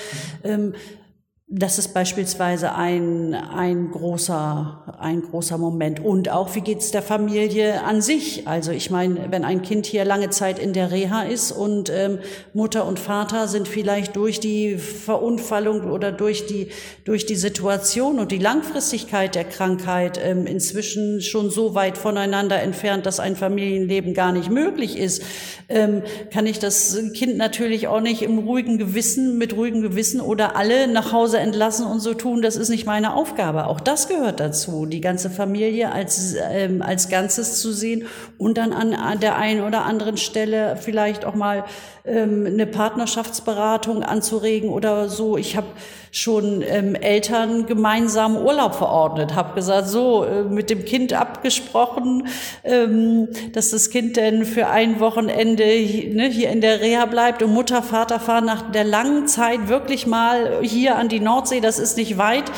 Das 1.52 1.80
ist 1.80 1.94
beispielsweise 1.94 2.76
ein, 2.76 3.34
ein, 3.34 3.90
großer, 3.90 4.94
ein 5.00 5.20
großer 5.20 5.58
Moment. 5.58 5.98
Und 5.98 6.28
auch, 6.28 6.54
wie 6.54 6.60
geht's 6.60 6.92
der 6.92 7.02
Familie 7.02 7.82
an 7.82 8.02
sich? 8.02 8.46
Also 8.46 8.70
ich 8.70 8.92
meine, 8.92 9.32
wenn 9.32 9.44
ein 9.44 9.60
Kind 9.62 9.84
hier 9.84 10.04
lange 10.04 10.30
Zeit 10.30 10.60
in 10.60 10.72
der 10.72 10.92
Reha 10.92 11.22
ist 11.22 11.50
und 11.50 11.90
ähm, 11.90 12.20
Mutter 12.54 12.86
und 12.86 13.00
Vater 13.00 13.48
sind 13.48 13.66
vielleicht 13.66 14.14
durch 14.14 14.38
die 14.38 14.76
Verunfallung 14.76 15.90
oder 15.90 16.12
durch 16.12 16.46
die, 16.46 16.68
durch 17.04 17.26
die 17.26 17.34
Situation 17.34 18.20
und 18.20 18.30
die 18.30 18.38
Langfristigkeit 18.38 19.34
der 19.34 19.42
Krankheit 19.42 20.20
ähm, 20.22 20.46
inzwischen 20.46 21.20
schon 21.20 21.50
so 21.50 21.74
weit 21.74 21.98
voneinander 21.98 22.62
entfernt, 22.62 23.06
dass 23.06 23.18
ein 23.18 23.34
Familienleben 23.34 24.14
gar 24.14 24.30
nicht 24.30 24.50
möglich 24.50 24.96
ist, 24.96 25.24
ähm, 25.68 26.04
kann 26.32 26.46
ich 26.46 26.60
das 26.60 26.96
Kind 27.12 27.36
natürlich 27.38 27.88
auch 27.88 28.00
nicht 28.00 28.22
im 28.22 28.38
ruhigen 28.38 28.78
Gewissen, 28.78 29.36
mit 29.36 29.56
ruhigem 29.56 29.82
Gewissen 29.82 30.20
oder 30.20 30.54
alle 30.54 30.86
nach 30.86 31.10
Hause 31.10 31.39
entlassen 31.40 31.86
und 31.86 32.00
so 32.00 32.14
tun, 32.14 32.42
das 32.42 32.56
ist 32.56 32.68
nicht 32.68 32.86
meine 32.86 33.14
Aufgabe. 33.14 33.66
Auch 33.66 33.80
das 33.80 34.08
gehört 34.08 34.40
dazu, 34.40 34.86
die 34.86 35.00
ganze 35.00 35.30
Familie 35.30 35.92
als, 35.92 36.34
ähm, 36.50 36.82
als 36.82 37.08
Ganzes 37.08 37.60
zu 37.60 37.72
sehen 37.72 38.06
und 38.38 38.58
dann 38.58 38.72
an, 38.72 39.20
der 39.20 39.36
einen 39.36 39.62
oder 39.62 39.84
anderen 39.84 40.16
Stelle 40.16 40.76
vielleicht 40.80 41.24
auch 41.24 41.34
mal 41.34 41.64
ähm, 42.04 42.46
eine 42.46 42.66
Partnerschaftsberatung 42.66 44.02
anzuregen 44.02 44.70
oder 44.70 45.08
so. 45.08 45.36
Ich 45.36 45.56
habe 45.56 45.66
schon 46.10 46.62
ähm, 46.62 46.94
Eltern 46.94 47.66
gemeinsam 47.66 48.36
Urlaub 48.36 48.74
verordnet, 48.74 49.34
habe 49.34 49.54
gesagt, 49.54 49.88
so 49.88 50.24
äh, 50.24 50.44
mit 50.44 50.70
dem 50.70 50.84
Kind 50.84 51.12
abgesprochen, 51.12 52.26
ähm, 52.64 53.28
dass 53.52 53.70
das 53.70 53.90
Kind 53.90 54.16
denn 54.16 54.44
für 54.44 54.68
ein 54.68 55.00
Wochenende 55.00 55.64
ne, 55.64 56.28
hier 56.28 56.50
in 56.50 56.60
der 56.60 56.80
Reha 56.80 57.06
bleibt 57.06 57.42
und 57.42 57.52
Mutter, 57.52 57.82
Vater 57.82 58.18
fahren 58.18 58.44
nach 58.44 58.70
der 58.72 58.84
langen 58.84 59.26
Zeit 59.26 59.68
wirklich 59.68 60.06
mal 60.06 60.60
hier 60.62 60.96
an 60.96 61.08
die 61.08 61.20
Nordsee, 61.20 61.60
das 61.60 61.78
ist 61.78 61.96
nicht 61.96 62.18
weit, 62.18 62.50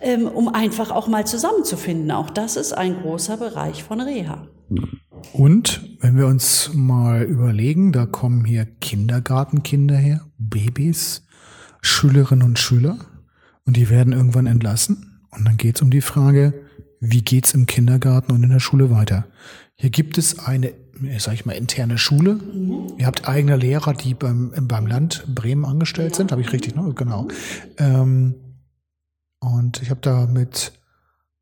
ähm, 0.00 0.26
um 0.26 0.48
einfach 0.48 0.90
auch 0.90 1.08
mal 1.08 1.26
zusammenzufinden. 1.26 2.10
Auch 2.10 2.30
das 2.30 2.56
ist 2.56 2.72
ein 2.72 3.00
großer 3.02 3.36
Bereich 3.36 3.82
von 3.82 4.00
Reha. 4.00 4.46
Und 5.32 5.96
wenn 6.00 6.16
wir 6.16 6.26
uns 6.26 6.70
mal 6.74 7.22
überlegen, 7.22 7.92
da 7.92 8.06
kommen 8.06 8.44
hier 8.44 8.64
Kindergartenkinder 8.64 9.96
her, 9.96 10.22
Babys, 10.38 11.22
Schülerinnen 11.82 12.44
und 12.44 12.58
Schüler 12.58 12.98
und 13.64 13.76
die 13.76 13.88
werden 13.88 14.12
irgendwann 14.12 14.46
entlassen. 14.46 15.20
Und 15.30 15.44
dann 15.44 15.56
geht 15.56 15.76
es 15.76 15.82
um 15.82 15.90
die 15.90 16.00
Frage, 16.00 16.54
wie 17.00 17.22
geht's 17.22 17.54
im 17.54 17.66
Kindergarten 17.66 18.32
und 18.32 18.42
in 18.42 18.50
der 18.50 18.60
Schule 18.60 18.90
weiter? 18.90 19.26
Hier 19.76 19.90
gibt 19.90 20.18
es 20.18 20.38
eine, 20.38 20.74
sag 21.18 21.34
ich 21.34 21.46
mal, 21.46 21.52
interne 21.52 21.96
Schule. 21.96 22.38
Ihr 22.98 23.06
habt 23.06 23.26
eigene 23.26 23.56
Lehrer, 23.56 23.94
die 23.94 24.14
beim, 24.14 24.52
beim 24.68 24.86
Land 24.86 25.24
Bremen 25.34 25.64
angestellt 25.64 26.14
sind, 26.14 26.32
habe 26.32 26.42
ich 26.42 26.52
richtig, 26.52 26.74
ne? 26.74 26.92
Genau. 26.94 27.28
Ähm, 27.78 28.34
und 29.40 29.80
ich 29.80 29.88
habe 29.88 30.00
da 30.02 30.26
mit 30.26 30.72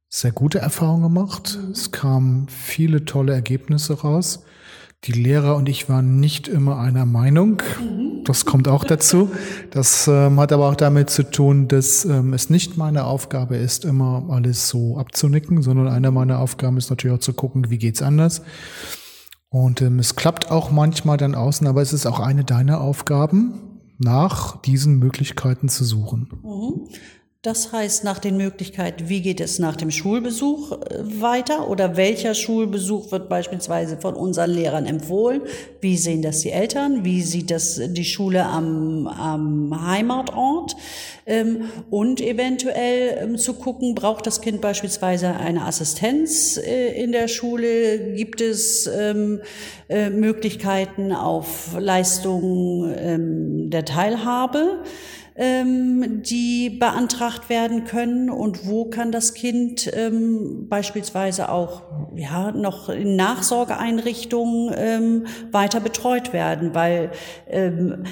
sehr 0.09 0.33
gute 0.33 0.61
Erfahrungen 0.61 1.03
gemacht. 1.03 1.59
Es 1.73 1.91
kamen 1.91 2.49
viele 2.49 3.05
tolle 3.05 3.33
Ergebnisse 3.33 3.95
raus. 4.01 4.45
Die 5.05 5.13
Lehrer 5.13 5.57
und 5.57 5.69
ich 5.69 5.89
waren 5.89 6.21
nicht 6.21 6.49
immer 6.49 6.79
einer 6.79 7.07
Meinung. 7.07 7.63
Mhm. 7.81 8.08
Das 8.29 8.45
kommt 8.45 8.69
auch 8.69 8.85
dazu. 8.85 9.31
Das 9.71 10.07
ähm, 10.07 10.39
hat 10.39 10.53
aber 10.53 10.69
auch 10.69 10.75
damit 10.75 11.09
zu 11.09 11.23
tun, 11.23 11.67
dass 11.67 12.05
ähm, 12.05 12.35
es 12.35 12.51
nicht 12.51 12.77
meine 12.77 13.05
Aufgabe 13.05 13.57
ist, 13.57 13.87
immer 13.87 14.27
alles 14.29 14.69
so 14.69 14.99
abzunicken, 14.99 15.63
sondern 15.63 15.89
eine 15.89 16.11
meiner 16.11 16.39
Aufgaben 16.39 16.77
ist 16.77 16.91
natürlich 16.91 17.17
auch 17.17 17.23
zu 17.23 17.33
gucken, 17.33 17.71
wie 17.71 17.79
geht's 17.79 18.03
anders. 18.03 18.43
Und 19.49 19.81
ähm, 19.81 19.99
es 19.99 20.15
klappt 20.15 20.51
auch 20.51 20.71
manchmal 20.71 21.17
dann 21.17 21.35
außen, 21.35 21.67
aber 21.67 21.81
es 21.81 21.95
ist 21.95 22.05
auch 22.05 22.21
eine 22.21 22.45
deiner 22.45 22.83
Aufgaben, 22.83 23.55
nach 23.97 24.61
diesen 24.61 24.99
Möglichkeiten 24.99 25.71
zu 25.71 25.85
suchen. 25.85 26.29
Mhm. 26.43 26.89
Das 27.49 27.73
heißt 27.73 28.05
nach 28.05 28.19
den 28.19 28.37
Möglichkeiten, 28.37 29.09
wie 29.09 29.23
geht 29.23 29.41
es 29.41 29.59
nach 29.59 29.75
dem 29.75 29.91
Schulbesuch 29.91 30.73
äh, 30.73 30.77
weiter 31.19 31.71
oder 31.71 31.97
welcher 31.97 32.35
Schulbesuch 32.35 33.11
wird 33.11 33.31
beispielsweise 33.31 33.97
von 33.97 34.13
unseren 34.17 34.51
Lehrern 34.51 34.85
empfohlen? 34.85 35.41
Wie 35.81 35.97
sehen 35.97 36.21
das 36.21 36.41
die 36.41 36.51
Eltern? 36.51 37.07
Wie 37.07 37.23
sieht 37.23 37.51
das 37.51 37.81
die 37.83 38.05
Schule 38.05 38.45
am, 38.45 39.07
am 39.07 39.87
Heimatort? 39.87 40.77
Ähm, 41.25 41.71
und 41.89 42.21
eventuell 42.21 43.17
ähm, 43.19 43.39
zu 43.39 43.55
gucken, 43.55 43.95
braucht 43.95 44.27
das 44.27 44.43
Kind 44.43 44.61
beispielsweise 44.61 45.29
eine 45.29 45.65
Assistenz 45.65 46.59
äh, 46.59 47.03
in 47.03 47.13
der 47.13 47.29
Schule? 47.29 48.13
Gibt 48.13 48.43
es 48.43 48.87
ähm, 48.87 49.41
äh, 49.89 50.11
Möglichkeiten 50.11 51.13
auf 51.13 51.75
Leistungen 51.79 53.71
der 53.71 53.87
Teilhabe? 53.87 54.81
Ähm, 55.39 56.23
die 56.23 56.69
beantragt 56.69 57.49
werden 57.49 57.85
können? 57.85 58.29
Und 58.29 58.67
wo 58.67 58.87
kann 58.87 59.13
das 59.13 59.35
Kind 59.35 59.91
ähm, 59.95 60.67
beispielsweise 60.69 61.49
auch 61.49 61.83
ja 62.15 62.53
noch 62.53 62.89
in 62.89 63.17
Nachsorgeeinrichtungen 63.17 64.75
ähm, 64.77 65.27
weiter 65.53 65.81
betreut 65.81 66.33
werden, 66.33 66.75
weil 66.75 67.11
ähm, 67.49 68.05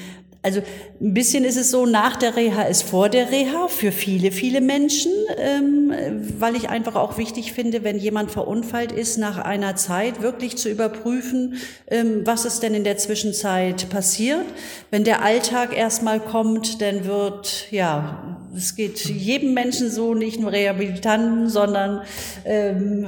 also 0.47 0.61
ein 1.01 1.13
bisschen 1.13 1.43
ist 1.43 1.57
es 1.57 1.71
so, 1.71 1.85
nach 1.85 2.15
der 2.15 2.37
Reha 2.37 2.63
ist 2.63 2.83
vor 2.83 3.09
der 3.09 3.31
Reha 3.31 3.67
für 3.67 3.91
viele, 3.91 4.31
viele 4.31 4.61
Menschen, 4.61 5.11
ähm, 5.37 5.91
weil 6.39 6.55
ich 6.55 6.69
einfach 6.69 6.95
auch 6.95 7.17
wichtig 7.17 7.51
finde, 7.51 7.83
wenn 7.83 7.97
jemand 7.97 8.31
verunfallt 8.31 8.93
ist, 8.93 9.17
nach 9.17 9.37
einer 9.37 9.75
Zeit 9.75 10.21
wirklich 10.21 10.55
zu 10.55 10.69
überprüfen, 10.69 11.55
ähm, 11.87 12.21
was 12.23 12.45
ist 12.45 12.63
denn 12.63 12.73
in 12.73 12.85
der 12.85 12.97
Zwischenzeit 12.97 13.89
passiert. 13.89 14.45
Wenn 14.89 15.03
der 15.03 15.21
Alltag 15.21 15.75
erstmal 15.75 16.21
kommt, 16.21 16.81
dann 16.81 17.05
wird, 17.05 17.69
ja, 17.69 18.37
es 18.55 18.75
geht 18.75 18.99
jedem 19.03 19.53
Menschen 19.53 19.91
so, 19.91 20.13
nicht 20.13 20.39
nur 20.39 20.53
Rehabilitanten, 20.53 21.49
sondern 21.49 22.03
ähm, 22.45 23.05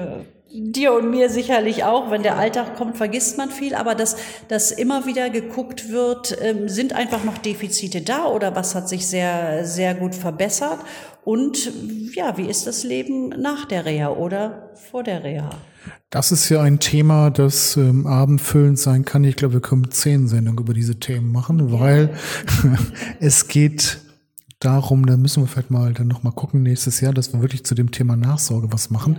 dir 0.51 0.93
und 0.93 1.11
mir 1.11 1.29
sicherlich 1.29 1.83
auch, 1.83 2.11
wenn 2.11 2.23
der 2.23 2.37
Alltag 2.37 2.75
kommt, 2.75 2.97
vergisst 2.97 3.37
man 3.37 3.49
viel, 3.49 3.75
aber 3.75 3.95
dass, 3.95 4.17
dass 4.47 4.71
immer 4.71 5.05
wieder 5.05 5.29
geguckt 5.29 5.91
wird, 5.91 6.37
ähm, 6.41 6.67
sind 6.69 6.93
einfach 6.93 7.23
noch 7.23 7.37
Defizite 7.37 8.01
da 8.01 8.25
oder 8.25 8.55
was 8.55 8.75
hat 8.75 8.89
sich 8.89 9.07
sehr, 9.07 9.65
sehr 9.65 9.93
gut 9.93 10.15
verbessert 10.15 10.79
und 11.23 11.71
ja, 12.15 12.37
wie 12.37 12.47
ist 12.47 12.65
das 12.65 12.83
Leben 12.83 13.29
nach 13.29 13.65
der 13.65 13.85
Reha 13.85 14.09
oder 14.09 14.71
vor 14.89 15.03
der 15.03 15.23
Reha? 15.23 15.49
Das 16.09 16.31
ist 16.31 16.49
ja 16.49 16.61
ein 16.61 16.79
Thema, 16.79 17.29
das 17.29 17.77
ähm, 17.77 18.07
abendfüllend 18.07 18.79
sein 18.79 19.05
kann. 19.05 19.23
Ich 19.23 19.35
glaube, 19.35 19.55
wir 19.55 19.61
können 19.61 19.91
zehn 19.91 20.27
Sendungen 20.27 20.63
über 20.63 20.73
diese 20.73 20.99
Themen 20.99 21.31
machen, 21.31 21.71
weil 21.71 22.15
es 23.19 23.47
geht 23.47 23.99
darum, 24.59 25.05
da 25.05 25.17
müssen 25.17 25.43
wir 25.43 25.47
vielleicht 25.47 25.71
mal 25.71 25.93
dann 25.93 26.07
noch 26.07 26.23
mal 26.23 26.31
gucken 26.31 26.63
nächstes 26.63 27.01
Jahr, 27.01 27.13
dass 27.13 27.33
wir 27.33 27.41
wirklich 27.41 27.63
zu 27.63 27.75
dem 27.75 27.91
Thema 27.91 28.15
Nachsorge 28.15 28.71
was 28.71 28.89
machen. 28.89 29.17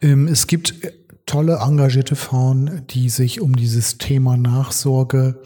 Ähm, 0.00 0.28
es 0.28 0.46
gibt 0.46 0.84
äh, 0.84 0.92
tolle, 1.26 1.56
engagierte 1.56 2.16
Frauen, 2.16 2.82
die 2.90 3.08
sich 3.08 3.40
um 3.40 3.56
dieses 3.56 3.98
Thema 3.98 4.36
Nachsorge 4.36 5.40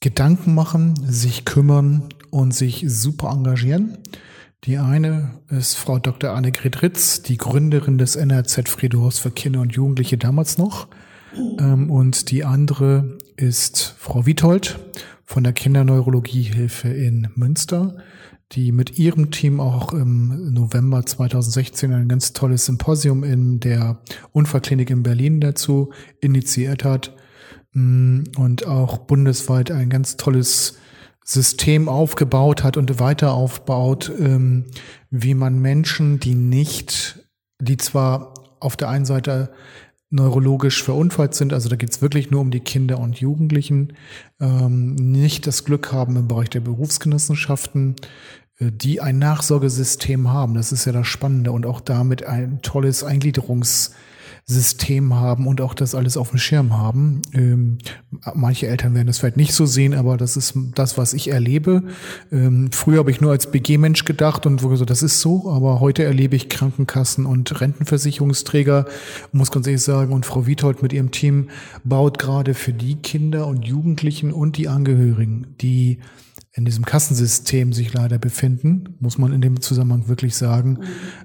Gedanken 0.00 0.54
machen, 0.54 0.94
sich 1.06 1.44
kümmern 1.44 2.10
und 2.30 2.54
sich 2.54 2.84
super 2.86 3.30
engagieren. 3.30 3.98
Die 4.64 4.78
eine 4.78 5.40
ist 5.48 5.76
Frau 5.76 5.98
Dr. 5.98 6.30
Annegret 6.30 6.82
Ritz, 6.82 7.22
die 7.22 7.36
Gründerin 7.36 7.98
des 7.98 8.16
NRZ 8.16 8.68
Friedhofs 8.68 9.18
für 9.18 9.30
Kinder 9.30 9.60
und 9.60 9.72
Jugendliche 9.72 10.16
damals 10.16 10.58
noch. 10.58 10.88
Ähm, 11.58 11.90
und 11.90 12.30
die 12.30 12.44
andere 12.44 13.18
ist 13.36 13.94
Frau 13.98 14.26
Witold 14.26 14.78
von 15.24 15.42
der 15.42 15.52
Kinderneurologiehilfe 15.52 16.88
in 16.88 17.28
Münster 17.34 17.96
die 18.54 18.72
mit 18.72 18.98
ihrem 18.98 19.30
Team 19.30 19.60
auch 19.60 19.92
im 19.92 20.52
November 20.52 21.04
2016 21.04 21.92
ein 21.92 22.08
ganz 22.08 22.32
tolles 22.32 22.66
Symposium 22.66 23.24
in 23.24 23.60
der 23.60 24.00
Unfallklinik 24.32 24.90
in 24.90 25.02
Berlin 25.02 25.40
dazu 25.40 25.92
initiiert 26.20 26.84
hat. 26.84 27.16
Mm, 27.72 28.22
und 28.36 28.66
auch 28.66 28.98
bundesweit 28.98 29.70
ein 29.70 29.90
ganz 29.90 30.16
tolles 30.16 30.78
System 31.24 31.88
aufgebaut 31.88 32.62
hat 32.62 32.76
und 32.76 33.00
weiter 33.00 33.32
aufbaut, 33.34 34.12
ähm, 34.18 34.66
wie 35.10 35.34
man 35.34 35.58
Menschen, 35.58 36.20
die 36.20 36.34
nicht, 36.34 37.26
die 37.60 37.76
zwar 37.76 38.34
auf 38.60 38.76
der 38.76 38.88
einen 38.90 39.06
Seite 39.06 39.50
neurologisch 40.10 40.82
verunfallt 40.82 41.34
sind, 41.34 41.52
also 41.52 41.68
da 41.68 41.74
geht 41.74 41.90
es 41.90 42.00
wirklich 42.00 42.30
nur 42.30 42.40
um 42.40 42.52
die 42.52 42.60
Kinder 42.60 43.00
und 43.00 43.18
Jugendlichen, 43.18 43.94
ähm, 44.40 44.94
nicht 44.94 45.46
das 45.48 45.64
Glück 45.64 45.92
haben 45.92 46.14
im 46.16 46.28
Bereich 46.28 46.50
der 46.50 46.60
Berufsgenossenschaften, 46.60 47.96
die 48.60 49.00
ein 49.00 49.18
Nachsorgesystem 49.18 50.32
haben. 50.32 50.54
Das 50.54 50.70
ist 50.70 50.84
ja 50.84 50.92
das 50.92 51.08
Spannende 51.08 51.50
und 51.50 51.66
auch 51.66 51.80
damit 51.80 52.24
ein 52.24 52.62
tolles 52.62 53.02
Eingliederungssystem 53.02 55.14
haben 55.14 55.48
und 55.48 55.60
auch 55.60 55.74
das 55.74 55.96
alles 55.96 56.16
auf 56.16 56.30
dem 56.30 56.38
Schirm 56.38 56.78
haben. 56.78 57.22
Ähm, 57.32 57.78
manche 58.34 58.68
Eltern 58.68 58.94
werden 58.94 59.08
das 59.08 59.18
vielleicht 59.18 59.36
nicht 59.36 59.54
so 59.54 59.66
sehen, 59.66 59.92
aber 59.92 60.16
das 60.16 60.36
ist 60.36 60.54
das, 60.76 60.96
was 60.96 61.14
ich 61.14 61.32
erlebe. 61.32 61.82
Ähm, 62.30 62.70
früher 62.70 63.00
habe 63.00 63.10
ich 63.10 63.20
nur 63.20 63.32
als 63.32 63.50
BG-Mensch 63.50 64.04
gedacht 64.04 64.46
und 64.46 64.60
so, 64.60 64.84
das 64.84 65.02
ist 65.02 65.20
so, 65.20 65.50
aber 65.50 65.80
heute 65.80 66.04
erlebe 66.04 66.36
ich 66.36 66.48
Krankenkassen 66.48 67.26
und 67.26 67.60
Rentenversicherungsträger, 67.60 68.86
muss 69.32 69.50
ganz 69.50 69.66
ehrlich 69.66 69.82
sagen, 69.82 70.12
und 70.12 70.26
Frau 70.26 70.46
Wiethold 70.46 70.80
mit 70.80 70.92
ihrem 70.92 71.10
Team 71.10 71.48
baut 71.82 72.20
gerade 72.20 72.54
für 72.54 72.72
die 72.72 72.94
Kinder 72.94 73.48
und 73.48 73.66
Jugendlichen 73.66 74.32
und 74.32 74.58
die 74.58 74.68
Angehörigen, 74.68 75.56
die 75.60 75.98
in 76.56 76.64
diesem 76.64 76.84
Kassensystem 76.84 77.72
sich 77.72 77.92
leider 77.92 78.18
befinden, 78.18 78.94
muss 79.00 79.18
man 79.18 79.32
in 79.32 79.40
dem 79.40 79.60
Zusammenhang 79.60 80.06
wirklich 80.06 80.36
sagen, 80.36 80.78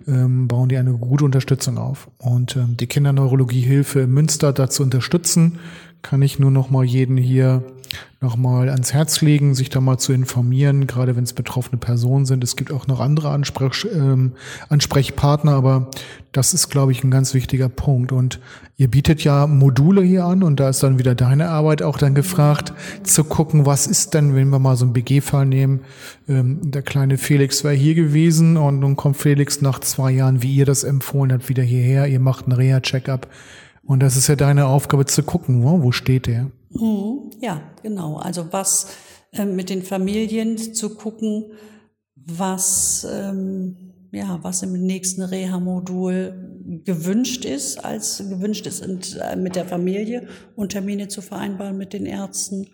ähm, 0.08 0.48
bauen 0.48 0.70
die 0.70 0.78
eine 0.78 0.94
gute 0.94 1.24
Unterstützung 1.24 1.78
auf. 1.78 2.10
Und 2.18 2.56
ähm, 2.56 2.78
die 2.78 2.88
Kinderneurologiehilfe 2.88 4.08
Münster 4.08 4.54
dazu 4.54 4.82
unterstützen, 4.82 5.60
kann 6.02 6.24
ich 6.24 6.40
nur 6.40 6.50
noch 6.50 6.72
mal 6.72 6.84
jeden 6.84 7.16
hier 7.18 7.64
nochmal 8.22 8.70
ans 8.70 8.94
Herz 8.94 9.22
legen, 9.22 9.56
sich 9.56 9.70
da 9.70 9.80
mal 9.80 9.98
zu 9.98 10.12
informieren, 10.12 10.88
gerade 10.88 11.16
wenn 11.16 11.24
es 11.24 11.34
betroffene 11.34 11.78
Personen 11.78 12.26
sind. 12.26 12.44
Es 12.44 12.58
gibt 12.58 12.72
auch 12.72 12.86
noch 12.86 13.00
andere 13.00 13.30
Ansprech, 13.30 13.88
ähm, 13.94 14.34
Ansprechpartner, 14.68 15.54
aber 15.54 15.90
das 16.34 16.54
ist, 16.54 16.70
glaube 16.70 16.92
ich, 16.92 17.04
ein 17.04 17.12
ganz 17.12 17.34
wichtiger 17.34 17.70
Punkt. 17.70 18.12
Und 18.12 18.42
ihr 18.78 18.90
bietet 18.90 19.24
ja 19.24 19.48
Module 19.48 20.02
hier 20.02 20.26
an 20.26 20.44
und 20.44 20.60
da 20.60 20.70
ist 20.70 20.84
dann 20.84 21.00
wieder 21.00 21.16
deine 21.16 21.50
Arbeit 21.50 21.82
auch 21.82 21.98
dann 21.98 22.14
gefragt, 22.14 22.74
zu 23.04 23.24
gucken, 23.24 23.66
was 23.66 23.88
ist 23.88 24.14
denn, 24.14 24.36
wenn 24.36 24.50
wir 24.50 24.60
mal 24.60 24.76
so 24.76 24.86
einen 24.86 24.94
BG-Fall 24.94 25.46
nehmen, 25.46 25.82
ähm, 26.28 26.60
der 26.62 26.82
kleine 26.82 27.18
Felix 27.18 27.64
wäre 27.64 27.74
hier 27.74 27.96
gewesen 27.96 28.58
und 28.58 28.80
nun 28.80 28.98
kommt 28.98 29.16
Felix 29.16 29.62
nach 29.62 29.80
zwei 29.80 30.12
Jahren, 30.12 30.44
wie 30.44 30.54
ihr 30.54 30.66
das 30.66 30.84
empfohlen 30.84 31.32
habt, 31.32 31.48
wieder 31.48 31.64
hierher, 31.64 32.08
ihr 32.08 32.20
macht 32.20 32.46
einen 32.46 32.54
Reha-Check-up. 32.54 33.28
Und 33.84 34.02
das 34.02 34.18
ist 34.18 34.28
ja 34.28 34.36
deine 34.36 34.68
Aufgabe 34.68 35.06
zu 35.06 35.24
gucken, 35.24 35.64
wo 35.64 35.92
steht 35.92 36.28
der? 36.28 36.52
Mhm, 36.70 37.32
ja, 37.42 37.62
genau. 37.84 38.18
Also 38.18 38.52
was 38.52 38.88
äh, 39.32 39.46
mit 39.46 39.70
den 39.70 39.84
Familien 39.84 40.58
zu 40.58 40.96
gucken, 40.96 41.52
was, 42.16 43.08
ähm, 43.12 43.76
ja, 44.12 44.40
was 44.42 44.64
im 44.64 44.74
nächsten 44.74 45.22
Reha-Modul 45.22 46.82
gewünscht 46.86 47.46
ist, 47.46 47.84
als 47.84 48.18
gewünscht 48.30 48.68
ist 48.68 48.86
und, 48.86 49.18
äh, 49.18 49.36
mit 49.36 49.56
der 49.56 49.66
Familie 49.66 50.28
und 50.56 50.70
Termine 50.70 51.08
zu 51.08 51.22
vereinbaren 51.22 51.78
mit 51.78 51.94
den 51.94 52.06
Ärzten. 52.06 52.68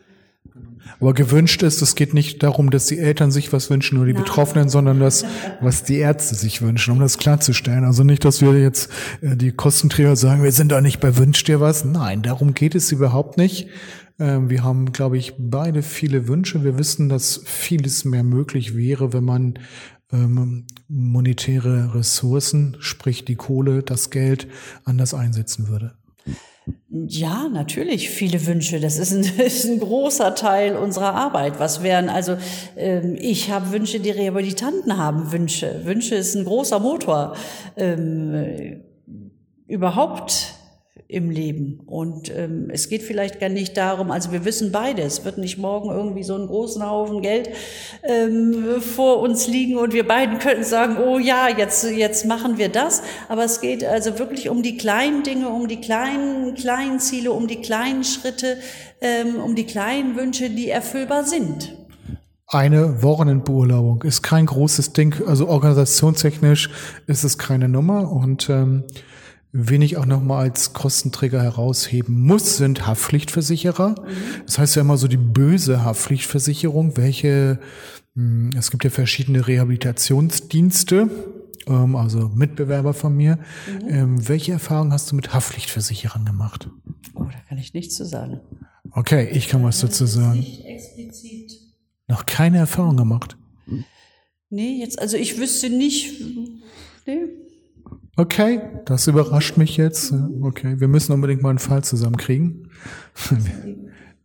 Aber 1.00 1.13
gewünscht 1.13 1.63
ist, 1.63 1.82
es 1.82 1.96
geht 1.96 2.13
nicht 2.13 2.44
darum, 2.44 2.70
dass 2.70 2.86
die 2.86 3.00
Eltern 3.00 3.32
sich 3.32 3.52
was 3.52 3.70
wünschen 3.70 3.98
oder 3.98 4.08
die 4.08 4.13
Nein. 4.13 4.24
Betroffenen, 4.24 4.70
sondern 4.70 5.00
das, 5.00 5.26
was 5.60 5.84
die 5.84 5.98
Ärzte 5.98 6.36
sich 6.36 6.62
wünschen, 6.62 6.94
um 6.94 7.00
das 7.00 7.18
klarzustellen. 7.18 7.84
Also 7.84 8.04
nicht, 8.04 8.24
dass 8.24 8.41
wir 8.41 8.58
jetzt 8.60 8.89
äh, 9.22 9.36
die 9.36 9.52
Kostenträger 9.52 10.15
sagen, 10.15 10.44
wir 10.44 10.52
sind 10.52 10.72
da 10.72 10.82
nicht 10.82 11.00
bei 11.00 11.18
Wünsch 11.18 11.44
dir 11.44 11.60
was. 11.60 11.86
Nein, 11.86 12.22
darum 12.22 12.54
geht 12.54 12.76
es 12.76 12.91
überhaupt 12.91 13.38
nicht. 13.38 13.68
Ähm, 14.20 14.50
wir 14.50 14.63
haben, 14.63 14.91
glaube 14.91 15.18
ich, 15.18 15.34
beide 15.38 15.82
viele 15.82 16.28
Wünsche. 16.28 16.63
Wir 16.63 16.78
wissen, 16.78 17.10
dass 17.10 17.41
vieles 17.46 18.06
mehr 18.06 18.24
möglich 18.24 18.76
wäre, 18.76 19.12
wenn 19.12 19.26
man 19.26 19.60
ähm, 20.12 20.65
monetäre 20.88 21.94
Ressourcen, 21.96 22.78
sprich 22.80 23.26
die 23.26 23.36
Kohle, 23.36 23.84
das 23.84 24.12
Geld 24.12 24.48
anders 24.86 25.13
einsetzen 25.13 25.68
würde. 25.68 25.96
Ja, 26.89 27.47
natürlich 27.49 28.10
viele 28.10 28.45
Wünsche. 28.45 28.80
Das 28.80 28.97
ist 28.97 29.12
ein, 29.12 29.23
ist 29.45 29.65
ein 29.65 29.80
großer 29.80 30.34
Teil 30.36 30.75
unserer 30.75 31.13
Arbeit. 31.13 31.60
Was 31.60 31.84
wären 31.84 32.10
also? 32.10 32.38
Ähm, 32.75 33.15
ich 33.19 33.51
habe 33.51 33.71
Wünsche, 33.71 33.99
die 33.99 34.12
Rehabilitanten 34.12 34.97
haben 34.97 35.32
Wünsche. 35.32 35.82
Wünsche 35.84 36.15
ist 36.15 36.36
ein 36.36 36.45
großer 36.45 36.80
Motor. 36.80 37.36
Ähm, 37.78 38.82
überhaupt 39.67 40.55
im 41.08 41.30
Leben. 41.30 41.82
Und 41.86 42.36
ähm, 42.36 42.70
es 42.72 42.90
geht 42.90 43.04
vielleicht 43.04 43.40
gar 43.40 43.50
nicht 43.50 43.78
darum, 43.78 44.10
also 44.12 44.32
wir 44.32 44.44
wissen 44.44 44.72
beide, 44.72 45.04
es 45.04 45.24
wird 45.24 45.38
nicht 45.38 45.58
morgen 45.58 45.92
irgendwie 45.92 46.24
so 46.24 46.36
einen 46.36 46.48
großen 46.48 46.84
Haufen 46.84 47.22
Geld 47.22 47.50
ähm, 48.04 48.82
vor 48.82 49.20
uns 49.20 49.48
liegen 49.48 49.78
und 49.78 49.94
wir 49.94 50.08
beiden 50.08 50.40
könnten 50.40 50.64
sagen, 50.64 50.98
oh 50.98 51.20
ja, 51.20 51.48
jetzt, 51.50 51.84
jetzt 51.92 52.26
machen 52.26 52.58
wir 52.58 52.70
das. 52.70 53.04
Aber 53.30 53.44
es 53.44 53.62
geht 53.62 53.84
also 53.84 54.18
wirklich 54.18 54.50
um 54.50 54.64
die 54.64 54.78
kleinen 54.78 55.22
Dinge, 55.22 55.50
um 55.50 55.68
die 55.68 55.80
kleinen, 55.80 56.56
kleinen 56.56 57.00
Ziele, 57.00 57.32
um 57.34 57.48
die 57.48 57.62
kleinen 57.62 58.04
Schritte, 58.04 58.58
ähm, 59.00 59.36
um 59.36 59.54
die 59.56 59.66
kleinen 59.66 60.16
Wünsche, 60.16 60.50
die 60.50 60.70
erfüllbar 60.70 61.24
sind. 61.24 61.78
eine 62.48 63.04
Wochenendbeurlaubung 63.04 64.02
ist 64.04 64.24
kein 64.24 64.48
großes 64.48 64.94
Ding. 64.94 65.22
Also 65.28 65.48
organisationstechnisch 65.50 66.70
ist 67.06 67.24
es 67.24 67.38
keine 67.38 67.70
Nummer. 67.70 68.12
Und 68.12 68.50
ähm, 68.50 68.86
wen 69.58 69.82
ich 69.82 69.96
auch 69.96 70.06
nochmal 70.06 70.44
als 70.44 70.74
Kostenträger 70.74 71.41
herausheben 71.41 72.22
muss, 72.22 72.58
sind 72.58 72.86
Haftpflichtversicherer. 72.86 73.89
Mhm. 73.89 74.06
Das 74.46 74.60
heißt 74.60 74.76
ja 74.76 74.82
immer 74.82 74.98
so 74.98 75.08
die 75.08 75.18
böse 75.18 75.86
Haftpflichtversicherung, 75.86 76.98
welche, 76.98 77.60
hm, 78.15 78.50
es 78.58 78.70
gibt 78.70 78.84
ja 78.84 78.89
verschiedene 78.89 79.48
Rehabilitationsdienste, 79.48 81.10
ähm, 81.68 81.96
also 81.96 82.30
Mitbewerber 82.36 82.94
von 82.94 83.15
mir. 83.15 83.38
Mhm. 83.68 83.89
Ähm, 83.89 84.28
welche 84.28 84.52
Erfahrungen 84.52 84.91
hast 84.91 85.12
du 85.12 85.15
mit 85.15 85.34
Haftpflichtversicherern 85.34 86.26
gemacht? 86.26 86.70
Oh, 87.13 87.24
da 87.24 87.39
kann 87.48 87.58
ich 87.58 87.74
nichts 87.74 87.96
zu 87.96 88.06
sagen. 88.06 88.41
Okay, 88.91 89.30
ich 89.32 89.48
kann 89.48 89.63
was 89.63 89.80
dazu 89.80 90.06
sagen. 90.06 90.39
Nicht 90.39 90.65
explizit 90.65 91.65
noch 92.08 92.26
keine 92.26 92.58
Erfahrung 92.60 92.98
gemacht? 92.98 93.38
Nee, 94.50 94.80
jetzt, 94.80 95.00
also 95.00 95.18
ich 95.18 95.39
wüsste 95.39 95.70
nicht. 95.70 96.22
Nee. 97.06 97.45
Okay, 98.17 98.62
das 98.86 99.08
überrascht 99.08 99.58
mich 99.58 99.75
jetzt. 99.78 100.13
Okay, 100.41 100.80
wir 100.80 100.88
müssen 100.88 101.12
unbedingt 101.12 101.41
mal 101.41 101.49
einen 101.49 101.60
Fall 101.60 101.84
zusammenkriegen. 101.84 102.69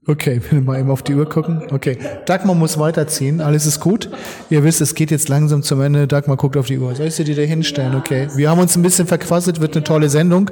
Okay, 0.07 0.41
will 0.51 0.63
mal 0.63 0.81
eben 0.81 0.91
auf 0.91 1.03
die 1.03 1.15
Uhr 1.15 1.29
gucken. 1.29 1.63
Okay, 1.71 1.99
Dagmar 2.25 2.55
muss 2.55 2.79
weiterziehen. 2.79 3.41
Alles 3.41 3.67
ist 3.67 3.81
gut. 3.81 4.11
Ihr 4.49 4.65
wisst, 4.65 4.81
es 4.81 4.95
geht 4.95 5.11
jetzt 5.11 5.29
langsam 5.29 5.63
zum 5.63 5.81
Ende. 5.83 6.07
Dagmar 6.07 6.37
guckt 6.37 6.57
auf 6.57 6.67
die 6.67 6.79
Uhr. 6.79 6.95
Soll 6.95 7.07
ich 7.07 7.15
sie 7.15 7.25
dir 7.25 7.37
da 7.37 7.43
hinstellen? 7.43 7.95
Okay. 7.95 8.29
Wir 8.35 8.51
haben 8.51 8.59
uns 8.59 8.77
ein 8.77 8.83
bisschen 8.83 9.07
verquasselt, 9.07 9.61
wird 9.61 9.77
eine 9.77 9.85
tolle 9.85 10.09
Sendung. 10.09 10.51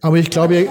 Aber 0.00 0.16
ich 0.16 0.28
glaube, 0.28 0.54
ihr, 0.54 0.68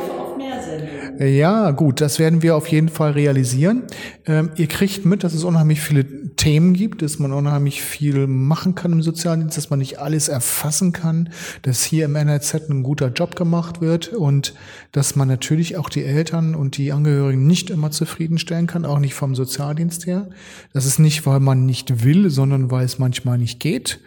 ja, 1.28 1.72
gut, 1.72 2.00
das 2.00 2.18
werden 2.18 2.42
wir 2.42 2.56
auf 2.56 2.68
jeden 2.68 2.88
Fall 2.88 3.12
realisieren. 3.12 3.84
Ähm, 4.26 4.52
ihr 4.56 4.68
kriegt 4.68 5.06
mit, 5.06 5.26
dass 5.26 5.34
es 5.34 5.44
unheimlich 5.44 5.82
viele 5.82 6.34
Themen 6.38 6.72
gibt, 6.74 7.02
dass 7.02 7.20
man 7.20 7.34
unheimlich 7.34 7.82
viel 7.82 8.26
machen 8.26 8.74
kann 8.74 8.94
im 8.94 9.02
Sozialdienst, 9.02 9.58
dass 9.58 9.70
man 9.70 9.80
nicht 9.80 10.00
alles 10.00 10.30
erfassen 10.30 10.94
kann, 10.94 11.30
dass 11.62 11.84
hier 11.84 12.06
im 12.06 12.16
NRZ 12.16 12.70
ein 12.70 12.84
guter 12.84 13.10
Job 13.10 13.36
gemacht 13.36 13.82
wird 13.82 14.14
und 14.14 14.54
dass 14.94 15.18
man 15.18 15.28
natürlich 15.28 15.76
auch 15.76 15.90
die 15.90 16.06
Eltern 16.06 16.56
und 16.56 16.78
die 16.78 16.94
Angehörigen 16.94 17.46
nicht 17.46 17.70
immer 17.70 17.92
zufriedenstellen 17.92 18.68
kann, 18.68 18.86
auch 18.86 19.00
nicht 19.00 19.14
vom 19.14 19.36
Sozialdienst 19.36 20.06
her. 20.06 20.30
Das 20.72 20.86
ist 20.86 21.00
nicht, 21.00 21.26
weil 21.26 21.42
man 21.42 21.66
nicht 21.66 22.06
will, 22.06 22.30
sondern 22.30 22.72
weil 22.72 22.86
es 22.86 22.98
manchmal 22.98 23.38
nicht 23.38 23.60
geht. 23.60 24.00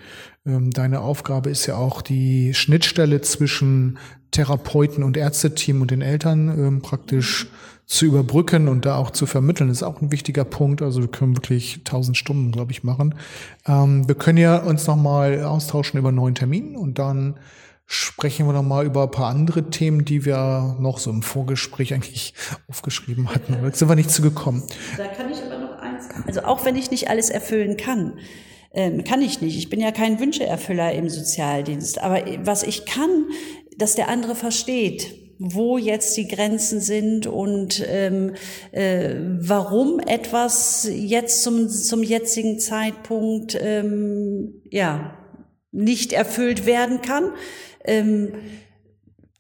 Ähm, 0.46 0.70
deine 0.70 1.00
Aufgabe 1.00 1.50
ist 1.50 1.66
ja 1.66 1.76
auch 1.76 2.00
die 2.00 2.54
Schnittstelle 2.54 3.20
zwischen 3.20 3.98
Therapeuten 4.32 5.04
und 5.04 5.16
Ärzteteam 5.16 5.80
und 5.80 5.90
den 5.90 6.02
Eltern 6.02 6.48
ähm, 6.48 6.82
praktisch 6.82 7.46
zu 7.86 8.06
überbrücken 8.06 8.68
und 8.68 8.86
da 8.86 8.96
auch 8.96 9.10
zu 9.10 9.26
vermitteln, 9.26 9.68
ist 9.68 9.82
auch 9.82 10.00
ein 10.00 10.10
wichtiger 10.10 10.44
Punkt. 10.44 10.82
Also 10.82 11.02
wir 11.02 11.08
können 11.08 11.36
wirklich 11.36 11.82
tausend 11.84 12.16
Stunden, 12.16 12.50
glaube 12.50 12.72
ich, 12.72 12.82
machen. 12.82 13.14
Ähm, 13.66 14.08
wir 14.08 14.14
können 14.14 14.38
ja 14.38 14.56
uns 14.56 14.86
nochmal 14.86 15.44
austauschen 15.44 15.98
über 15.98 16.10
neuen 16.10 16.34
Termin 16.34 16.74
und 16.74 16.98
dann 16.98 17.38
sprechen 17.84 18.46
wir 18.46 18.54
nochmal 18.54 18.86
über 18.86 19.02
ein 19.02 19.10
paar 19.10 19.28
andere 19.28 19.68
Themen, 19.68 20.06
die 20.06 20.24
wir 20.24 20.76
noch 20.80 20.98
so 20.98 21.10
im 21.10 21.22
Vorgespräch 21.22 21.92
eigentlich 21.92 22.32
aufgeschrieben 22.68 23.28
hatten. 23.28 23.58
Da 23.60 23.70
sind 23.70 23.88
wir 23.88 23.96
nicht 23.96 24.10
zu 24.10 24.22
gekommen. 24.22 24.62
Da 24.96 25.08
kann 25.08 25.30
ich 25.30 25.38
aber 25.42 25.58
noch 25.58 25.78
eins. 25.78 26.08
Also 26.26 26.44
auch 26.44 26.64
wenn 26.64 26.76
ich 26.76 26.90
nicht 26.90 27.10
alles 27.10 27.28
erfüllen 27.28 27.76
kann, 27.76 28.14
ähm, 28.72 29.04
kann 29.04 29.20
ich 29.20 29.42
nicht. 29.42 29.58
Ich 29.58 29.68
bin 29.68 29.80
ja 29.80 29.90
kein 29.90 30.18
Wünscheerfüller 30.18 30.92
im 30.92 31.10
Sozialdienst. 31.10 32.00
Aber 32.00 32.22
was 32.44 32.62
ich 32.62 32.86
kann, 32.86 33.26
dass 33.76 33.94
der 33.94 34.08
andere 34.08 34.34
versteht, 34.34 35.14
wo 35.38 35.76
jetzt 35.76 36.16
die 36.16 36.28
Grenzen 36.28 36.80
sind 36.80 37.26
und 37.26 37.82
ähm, 37.86 38.34
äh, 38.70 39.14
warum 39.40 39.98
etwas 40.00 40.88
jetzt 40.90 41.42
zum, 41.42 41.68
zum 41.68 42.02
jetzigen 42.02 42.60
Zeitpunkt 42.60 43.58
ähm, 43.60 44.62
ja 44.70 45.18
nicht 45.72 46.12
erfüllt 46.12 46.66
werden 46.66 47.00
kann. 47.00 47.32
Ähm, 47.84 48.34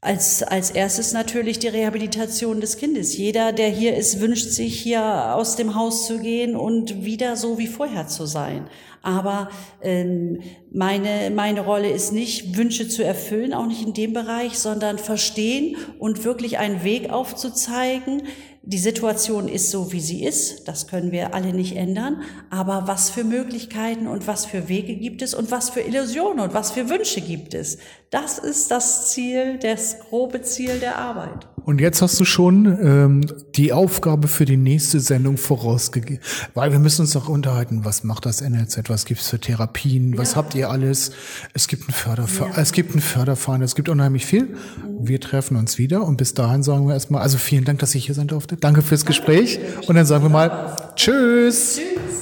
als, 0.02 0.42
als 0.42 0.72
erstes 0.72 1.12
natürlich 1.12 1.60
die 1.60 1.68
Rehabilitation 1.68 2.60
des 2.60 2.76
Kindes. 2.76 3.16
Jeder, 3.16 3.52
der 3.52 3.68
hier 3.68 3.96
ist, 3.96 4.20
wünscht 4.20 4.48
sich, 4.48 4.80
hier 4.80 5.36
aus 5.36 5.54
dem 5.54 5.76
Haus 5.76 6.08
zu 6.08 6.18
gehen 6.18 6.56
und 6.56 7.04
wieder 7.04 7.36
so 7.36 7.56
wie 7.56 7.68
vorher 7.68 8.08
zu 8.08 8.26
sein. 8.26 8.66
Aber 9.02 9.48
ähm, 9.80 10.40
meine, 10.72 11.30
meine 11.30 11.60
Rolle 11.60 11.88
ist 11.88 12.12
nicht, 12.12 12.56
Wünsche 12.56 12.88
zu 12.88 13.04
erfüllen, 13.04 13.54
auch 13.54 13.66
nicht 13.66 13.86
in 13.86 13.94
dem 13.94 14.12
Bereich, 14.12 14.58
sondern 14.58 14.98
verstehen 14.98 15.76
und 16.00 16.24
wirklich 16.24 16.58
einen 16.58 16.82
Weg 16.82 17.10
aufzuzeigen. 17.10 18.24
Die 18.64 18.78
Situation 18.78 19.48
ist 19.48 19.72
so, 19.72 19.90
wie 19.90 20.00
sie 20.00 20.24
ist. 20.24 20.68
Das 20.68 20.86
können 20.86 21.10
wir 21.10 21.34
alle 21.34 21.52
nicht 21.52 21.74
ändern. 21.74 22.22
Aber 22.48 22.84
was 22.86 23.10
für 23.10 23.24
Möglichkeiten 23.24 24.06
und 24.06 24.28
was 24.28 24.46
für 24.46 24.68
Wege 24.68 24.94
gibt 24.94 25.20
es 25.20 25.34
und 25.34 25.50
was 25.50 25.70
für 25.70 25.80
Illusionen 25.80 26.38
und 26.38 26.54
was 26.54 26.70
für 26.70 26.88
Wünsche 26.88 27.20
gibt 27.20 27.54
es? 27.54 27.78
Das 28.10 28.38
ist 28.38 28.70
das 28.70 29.10
Ziel, 29.10 29.58
das 29.58 29.98
grobe 29.98 30.42
Ziel 30.42 30.78
der 30.78 30.96
Arbeit. 30.96 31.48
Und 31.64 31.80
jetzt 31.80 32.02
hast 32.02 32.18
du 32.18 32.24
schon 32.24 32.66
ähm, 32.82 33.26
die 33.54 33.72
Aufgabe 33.72 34.28
für 34.28 34.44
die 34.44 34.56
nächste 34.56 35.00
Sendung 35.00 35.36
vorausgegeben, 35.36 36.22
weil 36.54 36.72
wir 36.72 36.78
müssen 36.78 37.02
uns 37.02 37.12
doch 37.12 37.28
unterhalten, 37.28 37.84
was 37.84 38.04
macht 38.04 38.26
das 38.26 38.40
NLZ, 38.40 38.88
was 38.88 39.04
gibt's 39.04 39.28
für 39.28 39.38
Therapien, 39.38 40.18
was 40.18 40.36
habt 40.36 40.54
ihr 40.54 40.70
alles? 40.70 41.12
Es 41.54 41.68
gibt 41.68 41.88
ein 41.88 41.92
Förderverein, 41.92 42.52
ja. 42.52 42.62
es 42.62 42.72
gibt 42.72 42.94
ein 42.94 43.00
Förderverein, 43.00 43.62
es 43.62 43.74
gibt 43.74 43.88
unheimlich 43.88 44.26
viel. 44.26 44.56
Wir 45.00 45.20
treffen 45.20 45.56
uns 45.56 45.78
wieder 45.78 46.04
und 46.04 46.16
bis 46.16 46.34
dahin 46.34 46.62
sagen 46.62 46.86
wir 46.86 46.94
erstmal, 46.94 47.22
also 47.22 47.38
vielen 47.38 47.64
Dank, 47.64 47.78
dass 47.78 47.94
ich 47.94 48.06
hier 48.06 48.14
sein 48.14 48.26
durfte. 48.26 48.56
Danke 48.56 48.82
fürs 48.82 49.06
Gespräch 49.06 49.60
und 49.86 49.94
dann 49.94 50.06
sagen 50.06 50.24
wir 50.24 50.30
mal 50.30 50.76
Tschüss. 50.96 51.76
Tschüss. 51.76 52.21